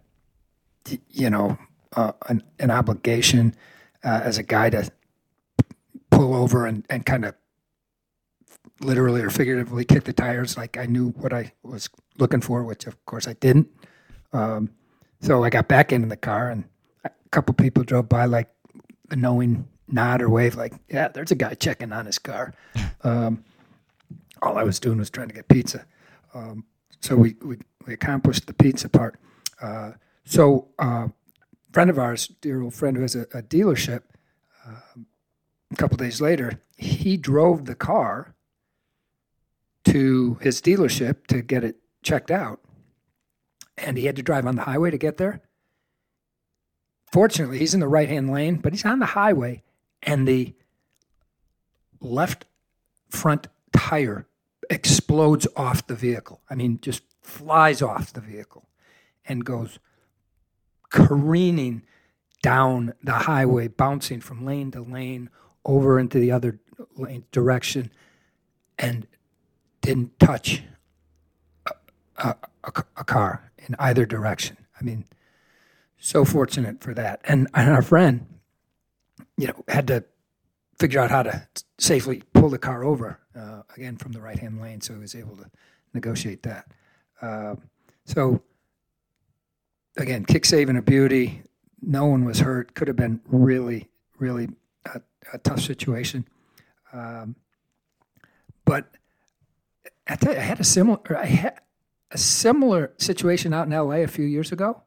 you 1.09 1.29
know, 1.29 1.57
uh, 1.95 2.13
an, 2.27 2.43
an 2.59 2.71
obligation 2.71 3.55
uh, 4.03 4.21
as 4.23 4.37
a 4.37 4.43
guy 4.43 4.69
to 4.69 4.91
pull 6.11 6.33
over 6.33 6.65
and, 6.65 6.85
and 6.89 7.05
kind 7.05 7.25
of 7.25 7.35
literally 8.81 9.21
or 9.21 9.29
figuratively 9.29 9.83
kick 9.85 10.05
the 10.05 10.13
tires 10.13 10.57
like 10.57 10.77
I 10.77 10.85
knew 10.85 11.09
what 11.09 11.33
I 11.33 11.53
was 11.63 11.89
looking 12.17 12.41
for, 12.41 12.63
which 12.63 12.87
of 12.87 13.03
course 13.05 13.27
I 13.27 13.33
didn't. 13.33 13.67
Um, 14.33 14.71
so 15.21 15.43
I 15.43 15.49
got 15.49 15.67
back 15.67 15.91
into 15.91 16.07
the 16.07 16.17
car, 16.17 16.49
and 16.49 16.63
a 17.03 17.11
couple 17.31 17.53
people 17.53 17.83
drove 17.83 18.07
by, 18.07 18.25
like 18.25 18.49
a 19.09 19.15
knowing 19.15 19.67
nod 19.87 20.21
or 20.21 20.29
wave, 20.29 20.55
like, 20.55 20.73
"Yeah, 20.87 21.09
there's 21.09 21.31
a 21.31 21.35
guy 21.35 21.55
checking 21.55 21.91
on 21.91 22.05
his 22.05 22.19
car." 22.19 22.53
um, 23.03 23.43
all 24.41 24.57
I 24.57 24.63
was 24.63 24.79
doing 24.79 24.97
was 24.97 25.09
trying 25.09 25.27
to 25.27 25.33
get 25.33 25.47
pizza. 25.47 25.85
Um, 26.33 26.63
so 27.01 27.15
we, 27.15 27.35
we 27.41 27.57
we 27.85 27.93
accomplished 27.93 28.47
the 28.47 28.53
pizza 28.53 28.87
part. 28.87 29.19
Uh, 29.61 29.93
so 30.25 30.67
uh, 30.77 31.09
friend 31.71 31.89
of 31.89 31.99
ours, 31.99 32.27
dear 32.41 32.61
old 32.61 32.73
friend 32.73 32.97
who 32.97 33.03
has 33.03 33.15
a, 33.15 33.21
a 33.33 33.41
dealership, 33.41 34.03
um, 34.65 35.07
a 35.71 35.75
couple 35.75 35.97
days 35.97 36.21
later, 36.21 36.61
he 36.77 37.17
drove 37.17 37.65
the 37.65 37.75
car 37.75 38.35
to 39.85 40.37
his 40.41 40.61
dealership 40.61 41.27
to 41.27 41.41
get 41.41 41.63
it 41.63 41.77
checked 42.01 42.31
out, 42.31 42.59
and 43.77 43.97
he 43.97 44.05
had 44.05 44.15
to 44.15 44.23
drive 44.23 44.45
on 44.45 44.55
the 44.55 44.63
highway 44.63 44.91
to 44.91 44.97
get 44.97 45.17
there. 45.17 45.41
Fortunately, 47.11 47.57
he's 47.57 47.73
in 47.73 47.79
the 47.79 47.87
right 47.87 48.09
hand 48.09 48.29
lane, 48.31 48.55
but 48.57 48.73
he's 48.73 48.85
on 48.85 48.99
the 48.99 49.07
highway, 49.07 49.63
and 50.03 50.27
the 50.27 50.53
left 51.99 52.45
front 53.09 53.47
tire 53.73 54.27
explodes 54.69 55.47
off 55.55 55.87
the 55.87 55.95
vehicle. 55.95 56.41
I 56.49 56.55
mean, 56.55 56.79
just 56.81 57.03
flies 57.21 57.81
off 57.81 58.13
the 58.13 58.21
vehicle 58.21 58.69
and 59.25 59.43
goes 59.43 59.79
careening 60.89 61.83
down 62.41 62.93
the 63.03 63.13
highway, 63.13 63.67
bouncing 63.67 64.21
from 64.21 64.45
lane 64.45 64.71
to 64.71 64.81
lane 64.81 65.29
over 65.65 65.99
into 65.99 66.19
the 66.19 66.31
other 66.31 66.59
lane 66.95 67.25
direction, 67.31 67.91
and 68.77 69.07
didn't 69.81 70.17
touch 70.19 70.63
a, 71.65 71.73
a, 72.17 72.35
a, 72.97 73.03
car 73.03 73.51
in 73.57 73.75
either 73.79 74.05
direction. 74.05 74.57
I 74.79 74.83
mean, 74.83 75.05
so 75.97 76.23
fortunate 76.23 76.81
for 76.81 76.93
that. 76.93 77.21
And, 77.25 77.47
and 77.53 77.69
our 77.69 77.81
friend, 77.81 78.25
you 79.37 79.47
know, 79.47 79.63
had 79.67 79.87
to 79.87 80.05
figure 80.79 80.99
out 80.99 81.11
how 81.11 81.23
to 81.23 81.47
safely 81.77 82.23
pull 82.33 82.49
the 82.49 82.57
car 82.57 82.83
over 82.83 83.19
uh, 83.35 83.63
again 83.75 83.97
from 83.97 84.13
the 84.13 84.21
right 84.21 84.39
hand 84.39 84.61
lane, 84.61 84.81
so 84.81 84.93
he 84.93 84.99
was 84.99 85.15
able 85.15 85.35
to 85.35 85.49
negotiate 85.93 86.43
that. 86.43 86.67
Uh, 87.21 87.55
so 88.05 88.41
again, 89.97 90.25
kick 90.25 90.45
saving 90.45 90.77
a 90.77 90.81
beauty. 90.81 91.43
No 91.81 92.05
one 92.05 92.25
was 92.25 92.39
hurt. 92.39 92.73
Could 92.73 92.87
have 92.87 92.97
been 92.97 93.21
really, 93.27 93.89
really 94.17 94.49
a, 94.85 95.01
a 95.33 95.37
tough 95.37 95.61
situation. 95.61 96.27
Um, 96.91 97.35
but 98.65 98.87
I 100.07 100.15
tell 100.15 100.33
you, 100.33 100.39
I 100.39 100.43
had 100.43 100.59
a 100.59 100.63
similar. 100.63 100.99
I 101.17 101.25
had 101.25 101.59
a 102.11 102.17
similar 102.17 102.93
situation 102.97 103.53
out 103.53 103.67
in 103.67 103.73
L.A. 103.73 104.03
a 104.03 104.07
few 104.07 104.25
years 104.25 104.51
ago. 104.51 104.83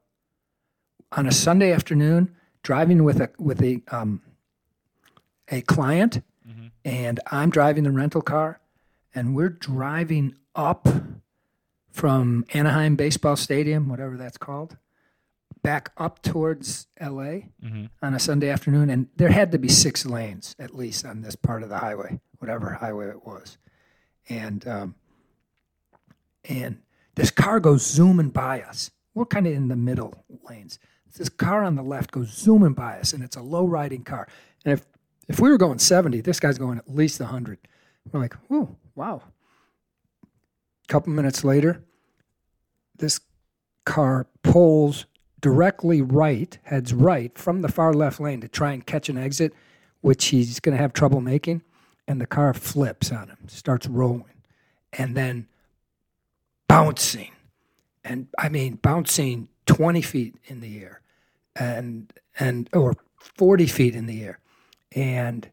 On 1.13 1.27
a 1.27 1.33
Sunday 1.33 1.73
afternoon, 1.73 2.35
driving 2.63 3.05
with 3.05 3.21
a 3.21 3.31
with 3.39 3.63
a 3.63 3.83
um, 3.89 4.23
a 5.49 5.61
client, 5.63 6.23
and 6.85 7.21
I'm 7.31 7.51
driving 7.51 7.85
the 7.85 7.91
rental 7.91 8.23
car, 8.23 8.61
and 9.15 9.35
we're 9.35 9.51
driving 9.51 10.35
up 10.55 10.89
from 11.91 12.45
Anaheim 12.55 12.97
Baseball 12.97 13.37
Stadium, 13.37 13.89
whatever 13.89 14.17
that's 14.17 14.39
called, 14.39 14.77
back 15.63 15.93
up 15.97 16.23
towards 16.23 16.87
LA 17.01 17.47
on 18.03 18.15
a 18.15 18.19
Sunday 18.19 18.51
afternoon, 18.51 18.91
and 18.91 19.09
there 19.17 19.31
had 19.31 19.53
to 19.53 19.59
be 19.59 19.69
six 19.69 20.05
lanes 20.05 20.55
at 20.59 20.75
least 20.75 21.05
on 21.07 21.23
this 21.23 21.37
part 21.37 21.63
of 21.63 21.69
the 21.69 21.79
highway, 21.79 22.21
whatever 22.39 22.75
highway 22.75 23.09
it 23.09 23.25
was, 23.25 23.59
and 24.29 24.67
um, 24.67 24.95
and 26.45 26.79
this 27.15 27.31
car 27.31 27.61
goes 27.61 27.85
zooming 27.87 28.31
by 28.31 28.63
us. 28.63 28.91
We're 29.15 29.27
kind 29.27 29.47
of 29.47 29.53
in 29.53 29.69
the 29.69 29.77
middle 29.77 30.25
lanes. 30.49 30.79
This 31.17 31.29
car 31.29 31.63
on 31.63 31.75
the 31.75 31.83
left 31.83 32.11
goes 32.11 32.33
zooming 32.33 32.73
by 32.73 32.99
us, 32.99 33.13
and 33.13 33.23
it's 33.23 33.37
a 33.37 33.43
low 33.43 33.67
riding 33.67 34.03
car. 34.03 34.27
And 34.65 34.73
if 34.73 34.87
if 35.29 35.39
we 35.41 35.51
were 35.51 35.59
going 35.59 35.79
70, 35.79 36.21
this 36.23 36.41
guy's 36.41 36.59
going 36.59 36.79
at 36.79 36.93
least 36.93 37.21
100. 37.21 37.59
We're 38.11 38.21
like, 38.21 38.35
whoa, 38.49 38.77
wow. 38.95 39.23
A 40.25 40.89
couple 40.89 41.13
minutes 41.13 41.45
later, 41.45 41.85
this 42.97 43.21
car 43.85 44.27
pulls 44.43 45.07
directly 45.43 46.01
right, 46.01 46.59
heads 46.63 46.95
right 46.95 47.37
from 47.37 47.61
the 47.61 47.69
far 47.69 47.93
left 47.93 48.19
lane 48.19 48.41
to 48.41 48.49
try 48.49 48.73
and 48.73 48.87
catch 48.87 49.11
an 49.11 49.19
exit, 49.19 49.53
which 50.01 50.27
he's 50.27 50.59
going 50.61 50.75
to 50.75 50.81
have 50.81 50.95
trouble 50.95 51.21
making. 51.21 51.61
And 52.09 52.21
the 52.21 52.27
car 52.27 52.55
flips 52.55 53.13
on 53.13 53.29
him, 53.29 53.49
starts 53.49 53.87
rolling, 53.87 54.43
and 54.93 55.15
then 55.15 55.47
bouncing. 56.69 57.33
And 58.03 58.29
I 58.39 58.49
mean, 58.49 58.77
bouncing 58.77 59.49
20 59.67 60.01
feet 60.01 60.37
in 60.47 60.61
the 60.61 60.83
air 60.83 61.01
and, 61.55 62.13
and, 62.39 62.69
or 62.73 62.95
40 63.19 63.67
feet 63.67 63.95
in 63.95 64.07
the 64.07 64.25
air. 64.25 64.39
And 64.95 65.49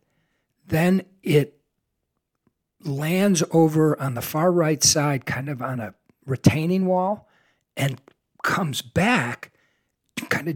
then 0.66 1.04
it 1.24 1.60
lands 2.84 3.44
over 3.52 4.00
on 4.00 4.14
the 4.14 4.22
far 4.22 4.52
right 4.52 4.84
side, 4.84 5.26
kind 5.26 5.50
of 5.50 5.62
on 5.62 5.80
a 5.80 5.94
retaining 6.26 6.86
wall, 6.86 7.28
and 7.76 8.02
comes 8.44 8.82
back, 8.82 9.52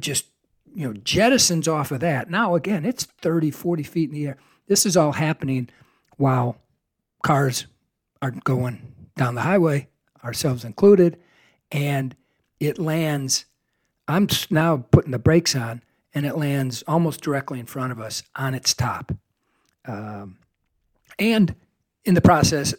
just, 0.02 0.26
you 0.76 0.88
know, 0.88 1.00
jettisons 1.00 1.72
off 1.72 1.92
of 1.92 2.00
that. 2.02 2.30
Now, 2.30 2.56
again, 2.56 2.86
it's 2.86 3.04
30, 3.04 3.52
40 3.52 3.84
feet 3.84 4.10
in 4.10 4.16
the 4.16 4.28
air. 4.28 4.38
This 4.68 4.86
is 4.86 4.96
all 4.98 5.14
happening 5.14 5.70
while 6.18 6.58
cars 7.24 7.68
are 8.22 8.32
going 8.32 8.94
down 9.16 9.36
the 9.36 9.42
highway, 9.42 9.90
ourselves 10.24 10.64
included, 10.64 11.20
and 11.72 12.16
it 12.60 12.80
lands. 12.80 13.46
I'm 14.08 14.28
now 14.50 14.86
putting 14.92 15.12
the 15.12 15.20
brakes 15.20 15.56
on, 15.56 15.82
and 16.14 16.26
it 16.26 16.38
lands 16.38 16.84
almost 16.88 17.22
directly 17.22 17.60
in 17.60 17.66
front 17.66 17.92
of 17.92 18.00
us 18.00 18.24
on 18.36 18.54
its 18.54 18.74
top. 18.74 19.12
Um, 19.86 20.38
and 21.20 21.56
in 22.06 22.14
the 22.14 22.22
process, 22.22 22.74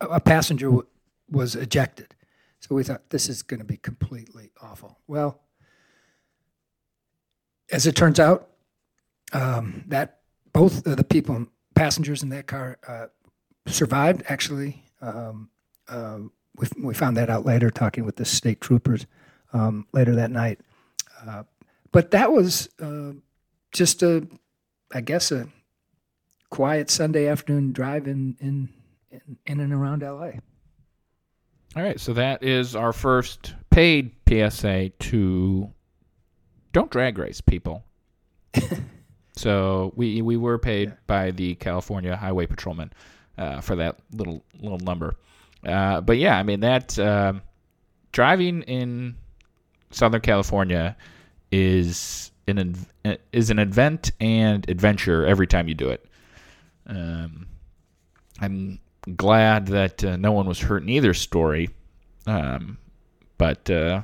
a 0.00 0.20
passenger 0.20 0.66
w- 0.66 0.86
was 1.30 1.54
ejected. 1.54 2.14
So 2.60 2.74
we 2.74 2.82
thought 2.82 3.10
this 3.10 3.28
is 3.28 3.42
going 3.42 3.60
to 3.60 3.66
be 3.66 3.76
completely 3.76 4.50
awful. 4.62 4.98
Well, 5.06 5.40
as 7.70 7.86
it 7.86 7.96
turns 7.96 8.20
out, 8.20 8.48
um, 9.32 9.84
that 9.88 10.20
both 10.52 10.86
of 10.86 10.96
the 10.96 11.04
people, 11.04 11.46
passengers 11.74 12.22
in 12.22 12.28
that 12.30 12.46
car, 12.46 12.78
uh, 12.86 13.06
survived. 13.66 14.22
Actually, 14.28 14.84
um, 15.00 15.50
uh, 15.88 16.18
we, 16.56 16.68
we 16.82 16.94
found 16.94 17.16
that 17.16 17.30
out 17.30 17.44
later, 17.44 17.70
talking 17.70 18.04
with 18.04 18.16
the 18.16 18.24
state 18.24 18.60
troopers 18.60 19.06
um, 19.52 19.86
later 19.92 20.14
that 20.14 20.30
night. 20.30 20.60
Uh, 21.26 21.44
but 21.92 22.10
that 22.10 22.32
was 22.32 22.68
uh, 22.80 23.12
just 23.72 24.02
a, 24.02 24.26
I 24.92 25.00
guess, 25.00 25.32
a 25.32 25.48
quiet 26.50 26.90
Sunday 26.90 27.26
afternoon 27.26 27.72
drive 27.72 28.06
in 28.06 28.36
in 28.40 28.68
in, 29.10 29.38
in 29.46 29.60
and 29.60 29.72
around 29.72 30.02
LA. 30.02 30.32
All 31.76 31.82
right, 31.82 31.98
so 31.98 32.12
that 32.12 32.44
is 32.44 32.76
our 32.76 32.92
first 32.92 33.54
paid 33.70 34.12
PSA 34.28 34.90
to 34.90 35.73
don't 36.74 36.90
drag 36.90 37.16
race 37.16 37.40
people. 37.40 37.82
so 39.36 39.92
we 39.96 40.20
we 40.20 40.36
were 40.36 40.58
paid 40.58 40.92
by 41.06 41.30
the 41.30 41.54
California 41.54 42.14
Highway 42.14 42.46
Patrolman 42.46 42.92
uh, 43.38 43.60
for 43.62 43.76
that 43.76 43.96
little 44.12 44.44
little 44.60 44.78
number. 44.80 45.16
Uh, 45.66 46.02
but 46.02 46.18
yeah, 46.18 46.38
I 46.38 46.42
mean 46.42 46.60
that 46.60 46.98
um 46.98 47.40
driving 48.12 48.62
in 48.62 49.16
Southern 49.90 50.20
California 50.20 50.96
is 51.50 52.30
an 52.46 52.76
is 53.32 53.50
an 53.50 53.58
event 53.58 54.12
and 54.20 54.68
adventure 54.68 55.24
every 55.24 55.46
time 55.46 55.68
you 55.68 55.74
do 55.74 55.88
it. 55.88 56.04
Um, 56.86 57.46
I'm 58.40 58.80
glad 59.16 59.68
that 59.68 60.04
uh, 60.04 60.16
no 60.16 60.32
one 60.32 60.46
was 60.46 60.60
hurt 60.60 60.82
in 60.82 60.88
either 60.88 61.14
story. 61.14 61.70
Um, 62.26 62.78
but 63.38 63.70
uh, 63.70 64.02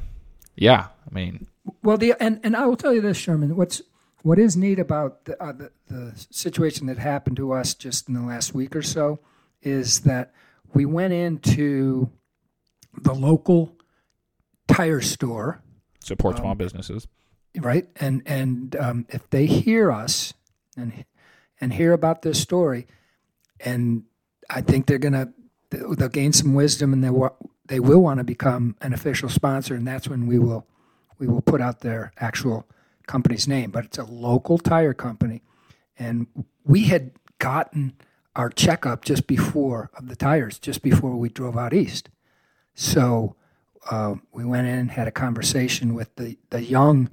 yeah, 0.57 0.87
I 1.09 1.15
mean, 1.15 1.47
Well, 1.83 1.97
the 1.99 2.15
and, 2.21 2.41
and 2.43 2.57
I 2.57 2.67
will 2.67 2.77
tell 2.77 2.93
you 2.95 3.01
this, 3.01 3.17
Sherman. 3.17 3.57
What's 3.57 3.83
what 4.23 4.39
is 4.39 4.57
neat 4.57 4.79
about 4.79 5.25
the, 5.25 5.43
uh, 5.43 5.53
the 5.53 5.71
the 5.89 6.13
situation 6.31 6.87
that 6.87 6.99
happened 6.99 7.37
to 7.39 7.53
us 7.53 7.75
just 7.75 8.09
in 8.09 8.15
the 8.15 8.21
last 8.23 8.55
week 8.55 8.77
or 8.77 8.83
so 8.83 9.21
is 9.63 10.01
that 10.01 10.33
we 10.73 10.85
went 10.85 11.13
into 11.13 12.11
the 13.03 13.15
local 13.15 13.77
tire 14.69 15.01
store, 15.01 15.63
Support 16.01 16.39
small 16.39 16.55
businesses. 16.55 17.07
right? 17.59 17.89
And 17.97 18.23
and 18.27 18.77
um, 18.77 19.07
if 19.09 19.29
they 19.31 19.47
hear 19.47 19.91
us 19.91 20.35
and 20.77 21.05
and 21.61 21.73
hear 21.75 21.93
about 21.93 22.23
this 22.23 22.41
story, 22.41 22.87
and 23.61 24.05
I 24.49 24.61
think 24.61 24.87
they're 24.87 24.99
gonna 24.99 25.33
they'll 25.71 26.09
gain 26.09 26.33
some 26.33 26.55
wisdom 26.55 26.93
and 26.93 27.03
they 27.05 27.11
wa- 27.11 27.35
they 27.67 27.81
will 27.81 28.01
want 28.01 28.19
to 28.19 28.25
become 28.25 28.77
an 28.81 28.93
official 28.93 29.29
sponsor, 29.29 29.75
and 29.75 29.87
that's 29.87 30.09
when 30.09 30.27
we 30.27 30.39
will 30.39 30.67
we 31.21 31.29
will 31.29 31.43
put 31.43 31.61
out 31.61 31.81
their 31.81 32.13
actual 32.19 32.67
company's 33.07 33.47
name. 33.47 33.71
But 33.71 33.85
it's 33.85 33.99
a 33.99 34.05
local 34.05 34.59
tire 34.59 34.95
company, 34.95 35.43
and 35.97 36.27
we 36.65 36.85
had 36.85 37.13
gotten 37.39 37.95
our 38.35 38.49
checkup 38.49 39.05
just 39.05 39.27
before 39.27 39.91
of 39.95 40.09
the 40.09 40.17
tires, 40.17 40.59
just 40.59 40.83
before 40.83 41.17
we 41.17 41.29
drove 41.29 41.57
out 41.57 41.75
east. 41.75 42.09
So 42.75 43.37
uh, 43.91 44.15
we 44.33 44.45
went 44.45 44.67
in 44.67 44.79
and 44.79 44.91
had 44.91 45.09
a 45.09 45.13
conversation 45.13 45.95
with 45.95 46.15
the, 46.17 46.39
the 46.51 46.63
young, 46.63 47.11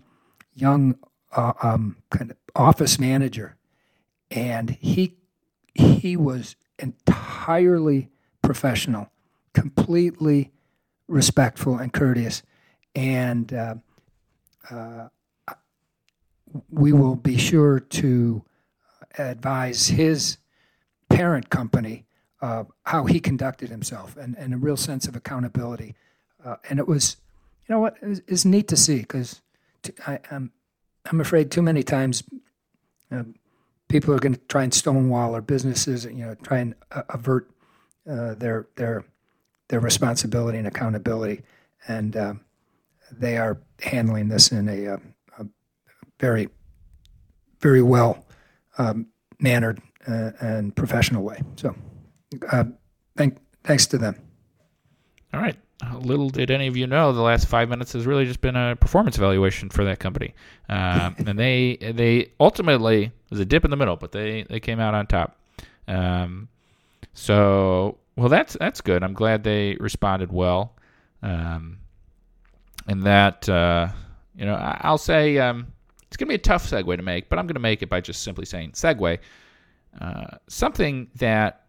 young 0.54 0.98
uh, 1.36 1.54
um, 1.62 1.98
kind 2.10 2.32
of 2.32 2.38
office 2.56 3.00
manager, 3.00 3.58
and 4.32 4.72
he 4.72 5.18
he 5.74 6.18
was 6.18 6.56
entirely 6.80 8.10
professional, 8.42 9.12
completely 9.54 10.52
respectful 11.08 11.78
and 11.78 11.94
courteous, 11.94 12.42
and 12.96 13.54
uh, 13.54 13.76
uh, 14.72 15.08
we 16.70 16.94
will 16.94 17.16
be 17.16 17.38
sure 17.38 17.80
to 17.80 18.44
advise 19.18 19.88
his 19.88 20.38
parent 21.10 21.50
company 21.50 22.06
how 22.40 23.06
he 23.06 23.20
conducted 23.20 23.70
himself 23.70 24.16
and, 24.16 24.38
and 24.38 24.54
a 24.54 24.58
real 24.58 24.78
sense 24.78 25.08
of 25.08 25.16
accountability. 25.16 25.96
Uh, 26.46 26.56
and 26.70 26.80
it 26.80 26.88
was, 26.88 27.18
you 27.68 27.74
know 27.74 27.80
what, 27.80 27.98
it's, 28.02 28.22
it's 28.28 28.46
neat 28.46 28.68
to 28.68 28.78
see 28.78 29.00
because 29.00 29.42
I'm, 30.06 30.52
I'm 31.06 31.22
afraid 31.22 31.52
too 31.52 31.62
many 31.62 31.84
times 31.84 32.24
people 33.88 34.14
are 34.14 34.20
going 34.20 34.34
to 34.34 34.42
try 34.48 34.64
and 34.64 34.74
stonewall 34.74 35.34
our 35.34 35.42
businesses, 35.42 36.06
and, 36.06 36.18
you 36.18 36.26
know, 36.26 36.36
try 36.36 36.60
and 36.60 36.76
uh, 36.92 37.04
avert 37.10 37.50
uh, 38.10 38.34
their 38.36 38.68
their 38.76 39.06
their 39.70 39.80
responsibility 39.80 40.58
and 40.58 40.68
accountability, 40.68 41.44
and 41.88 42.16
um, 42.16 42.42
they 43.12 43.38
are 43.38 43.60
handling 43.82 44.28
this 44.28 44.52
in 44.52 44.68
a, 44.70 44.94
uh, 44.94 44.98
a 45.40 45.46
very 46.20 46.50
very 47.60 47.82
well 47.82 48.26
um, 48.78 49.08
mannered 49.40 49.82
uh, 50.08 50.32
and 50.40 50.76
professional 50.76 51.24
way. 51.24 51.42
So, 51.56 51.76
uh, 52.52 52.66
thank, 53.16 53.38
thanks 53.64 53.86
to 53.88 53.98
them. 53.98 54.16
All 55.34 55.42
right. 55.42 55.56
Little 56.00 56.30
did 56.30 56.50
any 56.50 56.68
of 56.68 56.76
you 56.76 56.88
know, 56.88 57.14
the 57.14 57.22
last 57.22 57.48
five 57.48 57.70
minutes 57.70 57.94
has 57.94 58.06
really 58.06 58.26
just 58.26 58.42
been 58.42 58.56
a 58.56 58.76
performance 58.76 59.18
evaluation 59.18 59.70
for 59.70 59.84
that 59.86 60.00
company, 60.00 60.34
um, 60.70 61.16
and 61.26 61.38
they 61.38 61.78
they 61.80 62.32
ultimately 62.40 63.06
it 63.06 63.12
was 63.30 63.40
a 63.40 63.46
dip 63.46 63.64
in 63.64 63.70
the 63.70 63.78
middle, 63.78 63.96
but 63.96 64.12
they 64.12 64.44
they 64.50 64.60
came 64.60 64.80
out 64.80 64.96
on 64.96 65.06
top. 65.06 65.40
Um, 65.88 66.50
so 67.14 68.00
well, 68.16 68.28
that's 68.28 68.58
that's 68.60 68.82
good. 68.82 69.04
I'm 69.04 69.14
glad 69.14 69.44
they 69.44 69.78
responded 69.80 70.32
well, 70.32 70.74
um, 71.22 71.78
and 72.88 73.04
that 73.04 73.48
uh, 73.50 73.90
you 74.36 74.46
know 74.46 74.56
I'll 74.56 74.98
say 74.98 75.38
um, 75.38 75.68
it's 76.04 76.18
gonna 76.18 76.30
be 76.30 76.36
a 76.36 76.40
tough 76.40 76.70
segue 76.70 76.96
to 76.96 77.04
make, 77.04 77.30
but 77.30 77.40
I'm 77.40 77.48
gonna 77.48 77.60
make 77.60 77.82
it 77.82 77.90
by 77.90 78.02
just 78.02 78.24
simply 78.24 78.46
saying 78.46 78.72
segue. 78.72 79.20
Uh, 80.00 80.38
something 80.48 81.08
that 81.16 81.66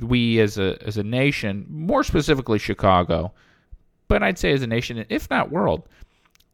we 0.00 0.40
as 0.40 0.58
a 0.58 0.76
as 0.84 0.96
a 0.96 1.02
nation, 1.02 1.66
more 1.68 2.04
specifically 2.04 2.58
Chicago, 2.58 3.32
but 4.08 4.22
I'd 4.22 4.38
say 4.38 4.52
as 4.52 4.62
a 4.62 4.66
nation, 4.66 5.04
if 5.08 5.28
not 5.30 5.50
world, 5.50 5.88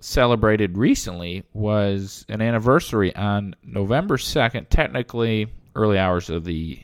celebrated 0.00 0.76
recently 0.76 1.44
was 1.52 2.24
an 2.28 2.40
anniversary 2.40 3.14
on 3.16 3.54
November 3.62 4.18
second, 4.18 4.68
technically 4.70 5.48
early 5.74 5.98
hours 5.98 6.30
of 6.30 6.44
the 6.44 6.80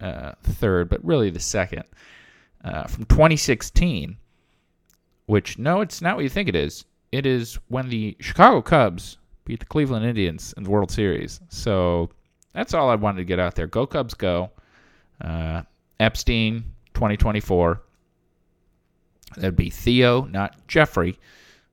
uh, 0.00 0.32
third, 0.42 0.88
but 0.88 1.04
really 1.04 1.30
the 1.30 1.40
second, 1.40 1.84
uh, 2.64 2.84
from 2.84 3.04
2016. 3.06 4.16
Which 5.26 5.58
no, 5.58 5.80
it's 5.80 6.02
not 6.02 6.16
what 6.16 6.22
you 6.22 6.28
think 6.28 6.48
it 6.48 6.56
is. 6.56 6.84
It 7.12 7.26
is 7.26 7.58
when 7.68 7.88
the 7.88 8.16
Chicago 8.20 8.60
Cubs 8.60 9.18
beat 9.44 9.60
the 9.60 9.66
Cleveland 9.66 10.04
Indians 10.04 10.52
in 10.56 10.64
the 10.64 10.70
World 10.70 10.90
Series. 10.90 11.40
So 11.48 12.10
that's 12.52 12.74
all 12.74 12.90
I 12.90 12.94
wanted 12.94 13.18
to 13.18 13.24
get 13.24 13.38
out 13.38 13.54
there. 13.54 13.66
Go 13.66 13.86
Cubs, 13.86 14.14
go! 14.14 14.50
Uh, 15.20 15.62
Epstein 16.00 16.64
2024. 16.94 17.80
That'd 19.36 19.56
be 19.56 19.70
Theo, 19.70 20.24
not 20.24 20.66
Jeffrey, 20.68 21.18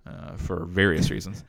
uh, 0.06 0.36
for 0.36 0.66
various 0.66 1.12
reasons. 1.12 1.44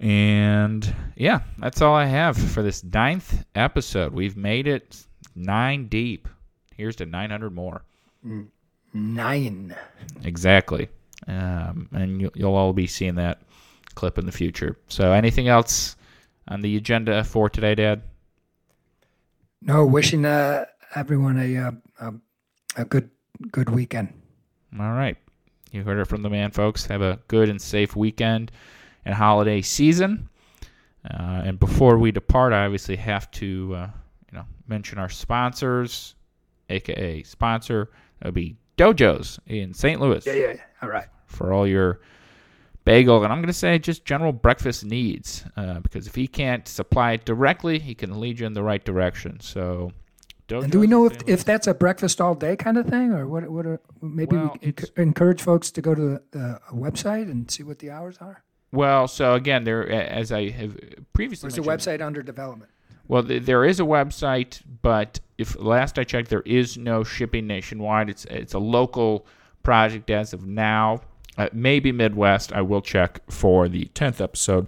And 0.00 0.94
yeah, 1.16 1.40
that's 1.58 1.82
all 1.82 1.94
I 1.94 2.06
have 2.06 2.36
for 2.36 2.62
this 2.62 2.82
ninth 2.82 3.44
episode. 3.54 4.12
We've 4.12 4.36
made 4.36 4.66
it 4.66 5.04
nine 5.36 5.86
deep. 5.88 6.26
Here's 6.74 6.96
to 6.96 7.06
900 7.06 7.54
more. 7.54 7.82
Nine. 8.94 9.76
Exactly. 10.24 10.88
Um, 11.30 11.88
and 11.92 12.20
you, 12.20 12.30
you'll 12.34 12.56
all 12.56 12.72
be 12.72 12.86
seeing 12.86 13.14
that 13.16 13.42
clip 13.94 14.18
in 14.18 14.26
the 14.26 14.32
future. 14.32 14.76
So, 14.88 15.12
anything 15.12 15.48
else 15.48 15.96
on 16.48 16.60
the 16.60 16.76
agenda 16.76 17.22
for 17.24 17.48
today, 17.48 17.74
Dad? 17.74 18.02
No, 19.62 19.84
wishing 19.84 20.24
uh, 20.24 20.64
everyone 20.94 21.38
a, 21.38 21.56
uh, 21.56 21.70
a 22.00 22.12
a 22.76 22.84
good 22.84 23.10
good 23.52 23.70
weekend. 23.70 24.12
All 24.78 24.92
right. 24.92 25.16
You 25.72 25.82
heard 25.82 25.98
it 25.98 26.06
from 26.06 26.22
the 26.22 26.30
man, 26.30 26.50
folks. 26.50 26.86
Have 26.86 27.02
a 27.02 27.18
good 27.28 27.48
and 27.48 27.60
safe 27.60 27.94
weekend 27.94 28.50
and 29.04 29.14
holiday 29.14 29.60
season. 29.60 30.28
Uh, 31.08 31.42
and 31.44 31.58
before 31.58 31.96
we 31.98 32.10
depart, 32.12 32.52
I 32.52 32.64
obviously 32.64 32.96
have 32.96 33.30
to, 33.32 33.74
uh, 33.74 33.90
you 34.30 34.38
know, 34.38 34.44
mention 34.68 34.98
our 34.98 35.08
sponsors, 35.08 36.14
aka 36.68 37.22
sponsor. 37.22 37.90
That 38.18 38.28
would 38.28 38.34
be 38.34 38.56
Dojos 38.76 39.38
in 39.46 39.72
St. 39.72 40.00
Louis 40.00 40.24
Yeah, 40.26 40.32
yeah. 40.34 40.52
yeah. 40.52 40.60
All 40.82 40.88
right. 40.88 41.06
For 41.30 41.52
all 41.52 41.66
your 41.66 42.00
bagel 42.84 43.22
and 43.22 43.32
I'm 43.32 43.38
going 43.38 43.46
to 43.46 43.52
say 43.52 43.78
just 43.78 44.04
general 44.04 44.32
breakfast 44.32 44.84
needs. 44.84 45.44
Uh, 45.56 45.80
because 45.80 46.06
if 46.06 46.14
he 46.14 46.26
can't 46.26 46.66
supply 46.66 47.12
it 47.12 47.24
directly, 47.24 47.78
he 47.78 47.94
can 47.94 48.20
lead 48.20 48.40
you 48.40 48.46
in 48.46 48.54
the 48.54 48.62
right 48.62 48.84
direction. 48.84 49.40
So. 49.40 49.92
And 50.48 50.72
do 50.72 50.80
we 50.80 50.88
know 50.88 51.06
if 51.06 51.16
if 51.28 51.44
that's 51.44 51.68
a 51.68 51.74
breakfast 51.74 52.20
all 52.20 52.34
day 52.34 52.56
kind 52.56 52.76
of 52.76 52.86
thing, 52.86 53.12
or 53.12 53.28
what? 53.28 53.48
What? 53.48 53.66
Are, 53.66 53.80
maybe 54.02 54.34
Well, 54.34 54.56
we 54.60 54.72
enc- 54.72 54.98
encourage 54.98 55.40
folks 55.40 55.70
to 55.70 55.80
go 55.80 55.94
to 55.94 56.00
the, 56.00 56.22
the 56.32 56.60
website 56.72 57.30
and 57.30 57.48
see 57.48 57.62
what 57.62 57.78
the 57.78 57.92
hours 57.92 58.18
are. 58.20 58.42
Well, 58.72 59.06
so 59.06 59.34
again, 59.34 59.62
there 59.62 59.88
as 59.88 60.32
I 60.32 60.48
have 60.48 60.76
previously 61.12 61.50
There's 61.50 61.64
a 61.64 61.70
website 61.70 62.04
under 62.04 62.20
development. 62.20 62.68
Well, 63.06 63.22
th- 63.22 63.44
there 63.44 63.64
is 63.64 63.78
a 63.78 63.84
website, 63.84 64.60
but 64.82 65.20
if 65.38 65.56
last 65.56 66.00
I 66.00 66.02
checked, 66.02 66.30
there 66.30 66.42
is 66.44 66.76
no 66.76 67.04
shipping 67.04 67.46
nationwide. 67.46 68.10
It's 68.10 68.24
it's 68.24 68.54
a 68.54 68.58
local 68.58 69.26
project 69.62 70.10
as 70.10 70.32
of 70.32 70.44
now. 70.48 71.02
Uh, 71.40 71.48
maybe 71.54 71.90
Midwest. 71.90 72.52
I 72.52 72.60
will 72.60 72.82
check 72.82 73.22
for 73.30 73.66
the 73.66 73.86
tenth 73.94 74.20
episode 74.20 74.66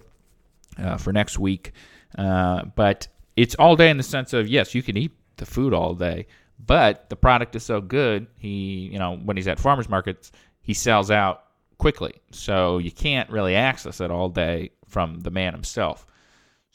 uh, 0.79 0.97
for 0.97 1.13
next 1.13 1.37
week. 1.37 1.71
Uh, 2.17 2.63
but 2.75 3.07
it's 3.35 3.53
all 3.59 3.75
day 3.75 3.91
in 3.91 3.97
the 3.97 4.03
sense 4.03 4.33
of 4.33 4.47
yes, 4.47 4.73
you 4.73 4.81
can 4.81 4.97
eat 4.97 5.11
the 5.37 5.45
food 5.45 5.71
all 5.71 5.93
day, 5.93 6.25
but 6.57 7.11
the 7.11 7.15
product 7.15 7.55
is 7.55 7.63
so 7.63 7.79
good. 7.79 8.25
He, 8.39 8.89
you 8.91 8.97
know, 8.97 9.17
when 9.17 9.37
he's 9.37 9.47
at 9.47 9.59
farmers 9.59 9.87
markets, 9.87 10.31
he 10.61 10.73
sells 10.73 11.11
out 11.11 11.43
quickly, 11.77 12.15
so 12.31 12.79
you 12.79 12.91
can't 12.91 13.29
really 13.29 13.55
access 13.55 14.01
it 14.01 14.09
all 14.09 14.29
day 14.29 14.71
from 14.87 15.19
the 15.19 15.29
man 15.29 15.53
himself. 15.53 16.07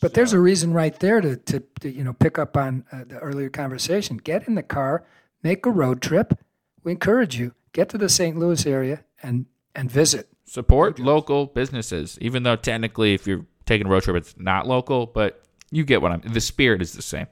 But 0.00 0.14
there's 0.14 0.32
a 0.32 0.38
reason 0.38 0.72
right 0.72 0.96
there 1.00 1.20
to, 1.20 1.34
to, 1.36 1.60
to 1.80 1.90
you 1.90 2.04
know 2.04 2.12
pick 2.12 2.38
up 2.38 2.56
on 2.56 2.84
uh, 2.92 3.02
the 3.04 3.18
earlier 3.18 3.50
conversation. 3.50 4.16
Get 4.18 4.46
in 4.46 4.54
the 4.54 4.62
car, 4.62 5.04
make 5.42 5.66
a 5.66 5.72
road 5.72 6.00
trip. 6.00 6.38
We 6.84 6.92
encourage 6.92 7.36
you 7.36 7.54
get 7.72 7.88
to 7.88 7.98
the 7.98 8.08
St. 8.08 8.38
Louis 8.38 8.64
area 8.64 9.02
and 9.24 9.46
and 9.74 9.90
visit. 9.90 10.28
support 10.44 10.98
local 10.98 11.46
businesses 11.46 12.18
even 12.20 12.42
though 12.42 12.56
technically 12.56 13.14
if 13.14 13.26
you're 13.26 13.44
taking 13.66 13.86
a 13.86 13.90
road 13.90 14.02
trip 14.02 14.16
it's 14.16 14.34
not 14.38 14.66
local 14.66 15.06
but 15.06 15.42
you 15.70 15.84
get 15.84 16.00
what 16.02 16.10
i'm 16.12 16.20
the 16.22 16.40
spirit 16.40 16.80
is 16.82 16.92
the 16.94 17.02
same 17.02 17.26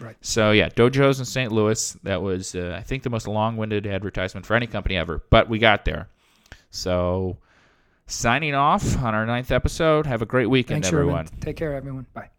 Right. 0.00 0.16
so 0.22 0.50
yeah 0.50 0.68
dojos 0.70 1.18
in 1.20 1.24
st 1.24 1.52
louis 1.52 1.92
that 2.02 2.20
was 2.20 2.54
uh, 2.54 2.74
i 2.78 2.82
think 2.82 3.02
the 3.04 3.10
most 3.10 3.28
long-winded 3.28 3.86
advertisement 3.86 4.44
for 4.44 4.54
any 4.56 4.66
company 4.66 4.96
ever 4.96 5.22
but 5.30 5.48
we 5.48 5.58
got 5.58 5.84
there 5.84 6.08
so 6.70 7.38
signing 8.06 8.54
off 8.54 8.96
on 8.98 9.14
our 9.14 9.24
ninth 9.24 9.50
episode 9.52 10.06
have 10.06 10.20
a 10.20 10.26
great 10.26 10.46
weekend 10.50 10.82
Thanks, 10.84 10.92
everyone 10.92 11.26
Sherman. 11.26 11.40
Take 11.40 11.56
care, 11.56 11.74
everyone. 11.74 12.06
Bye. 12.12 12.30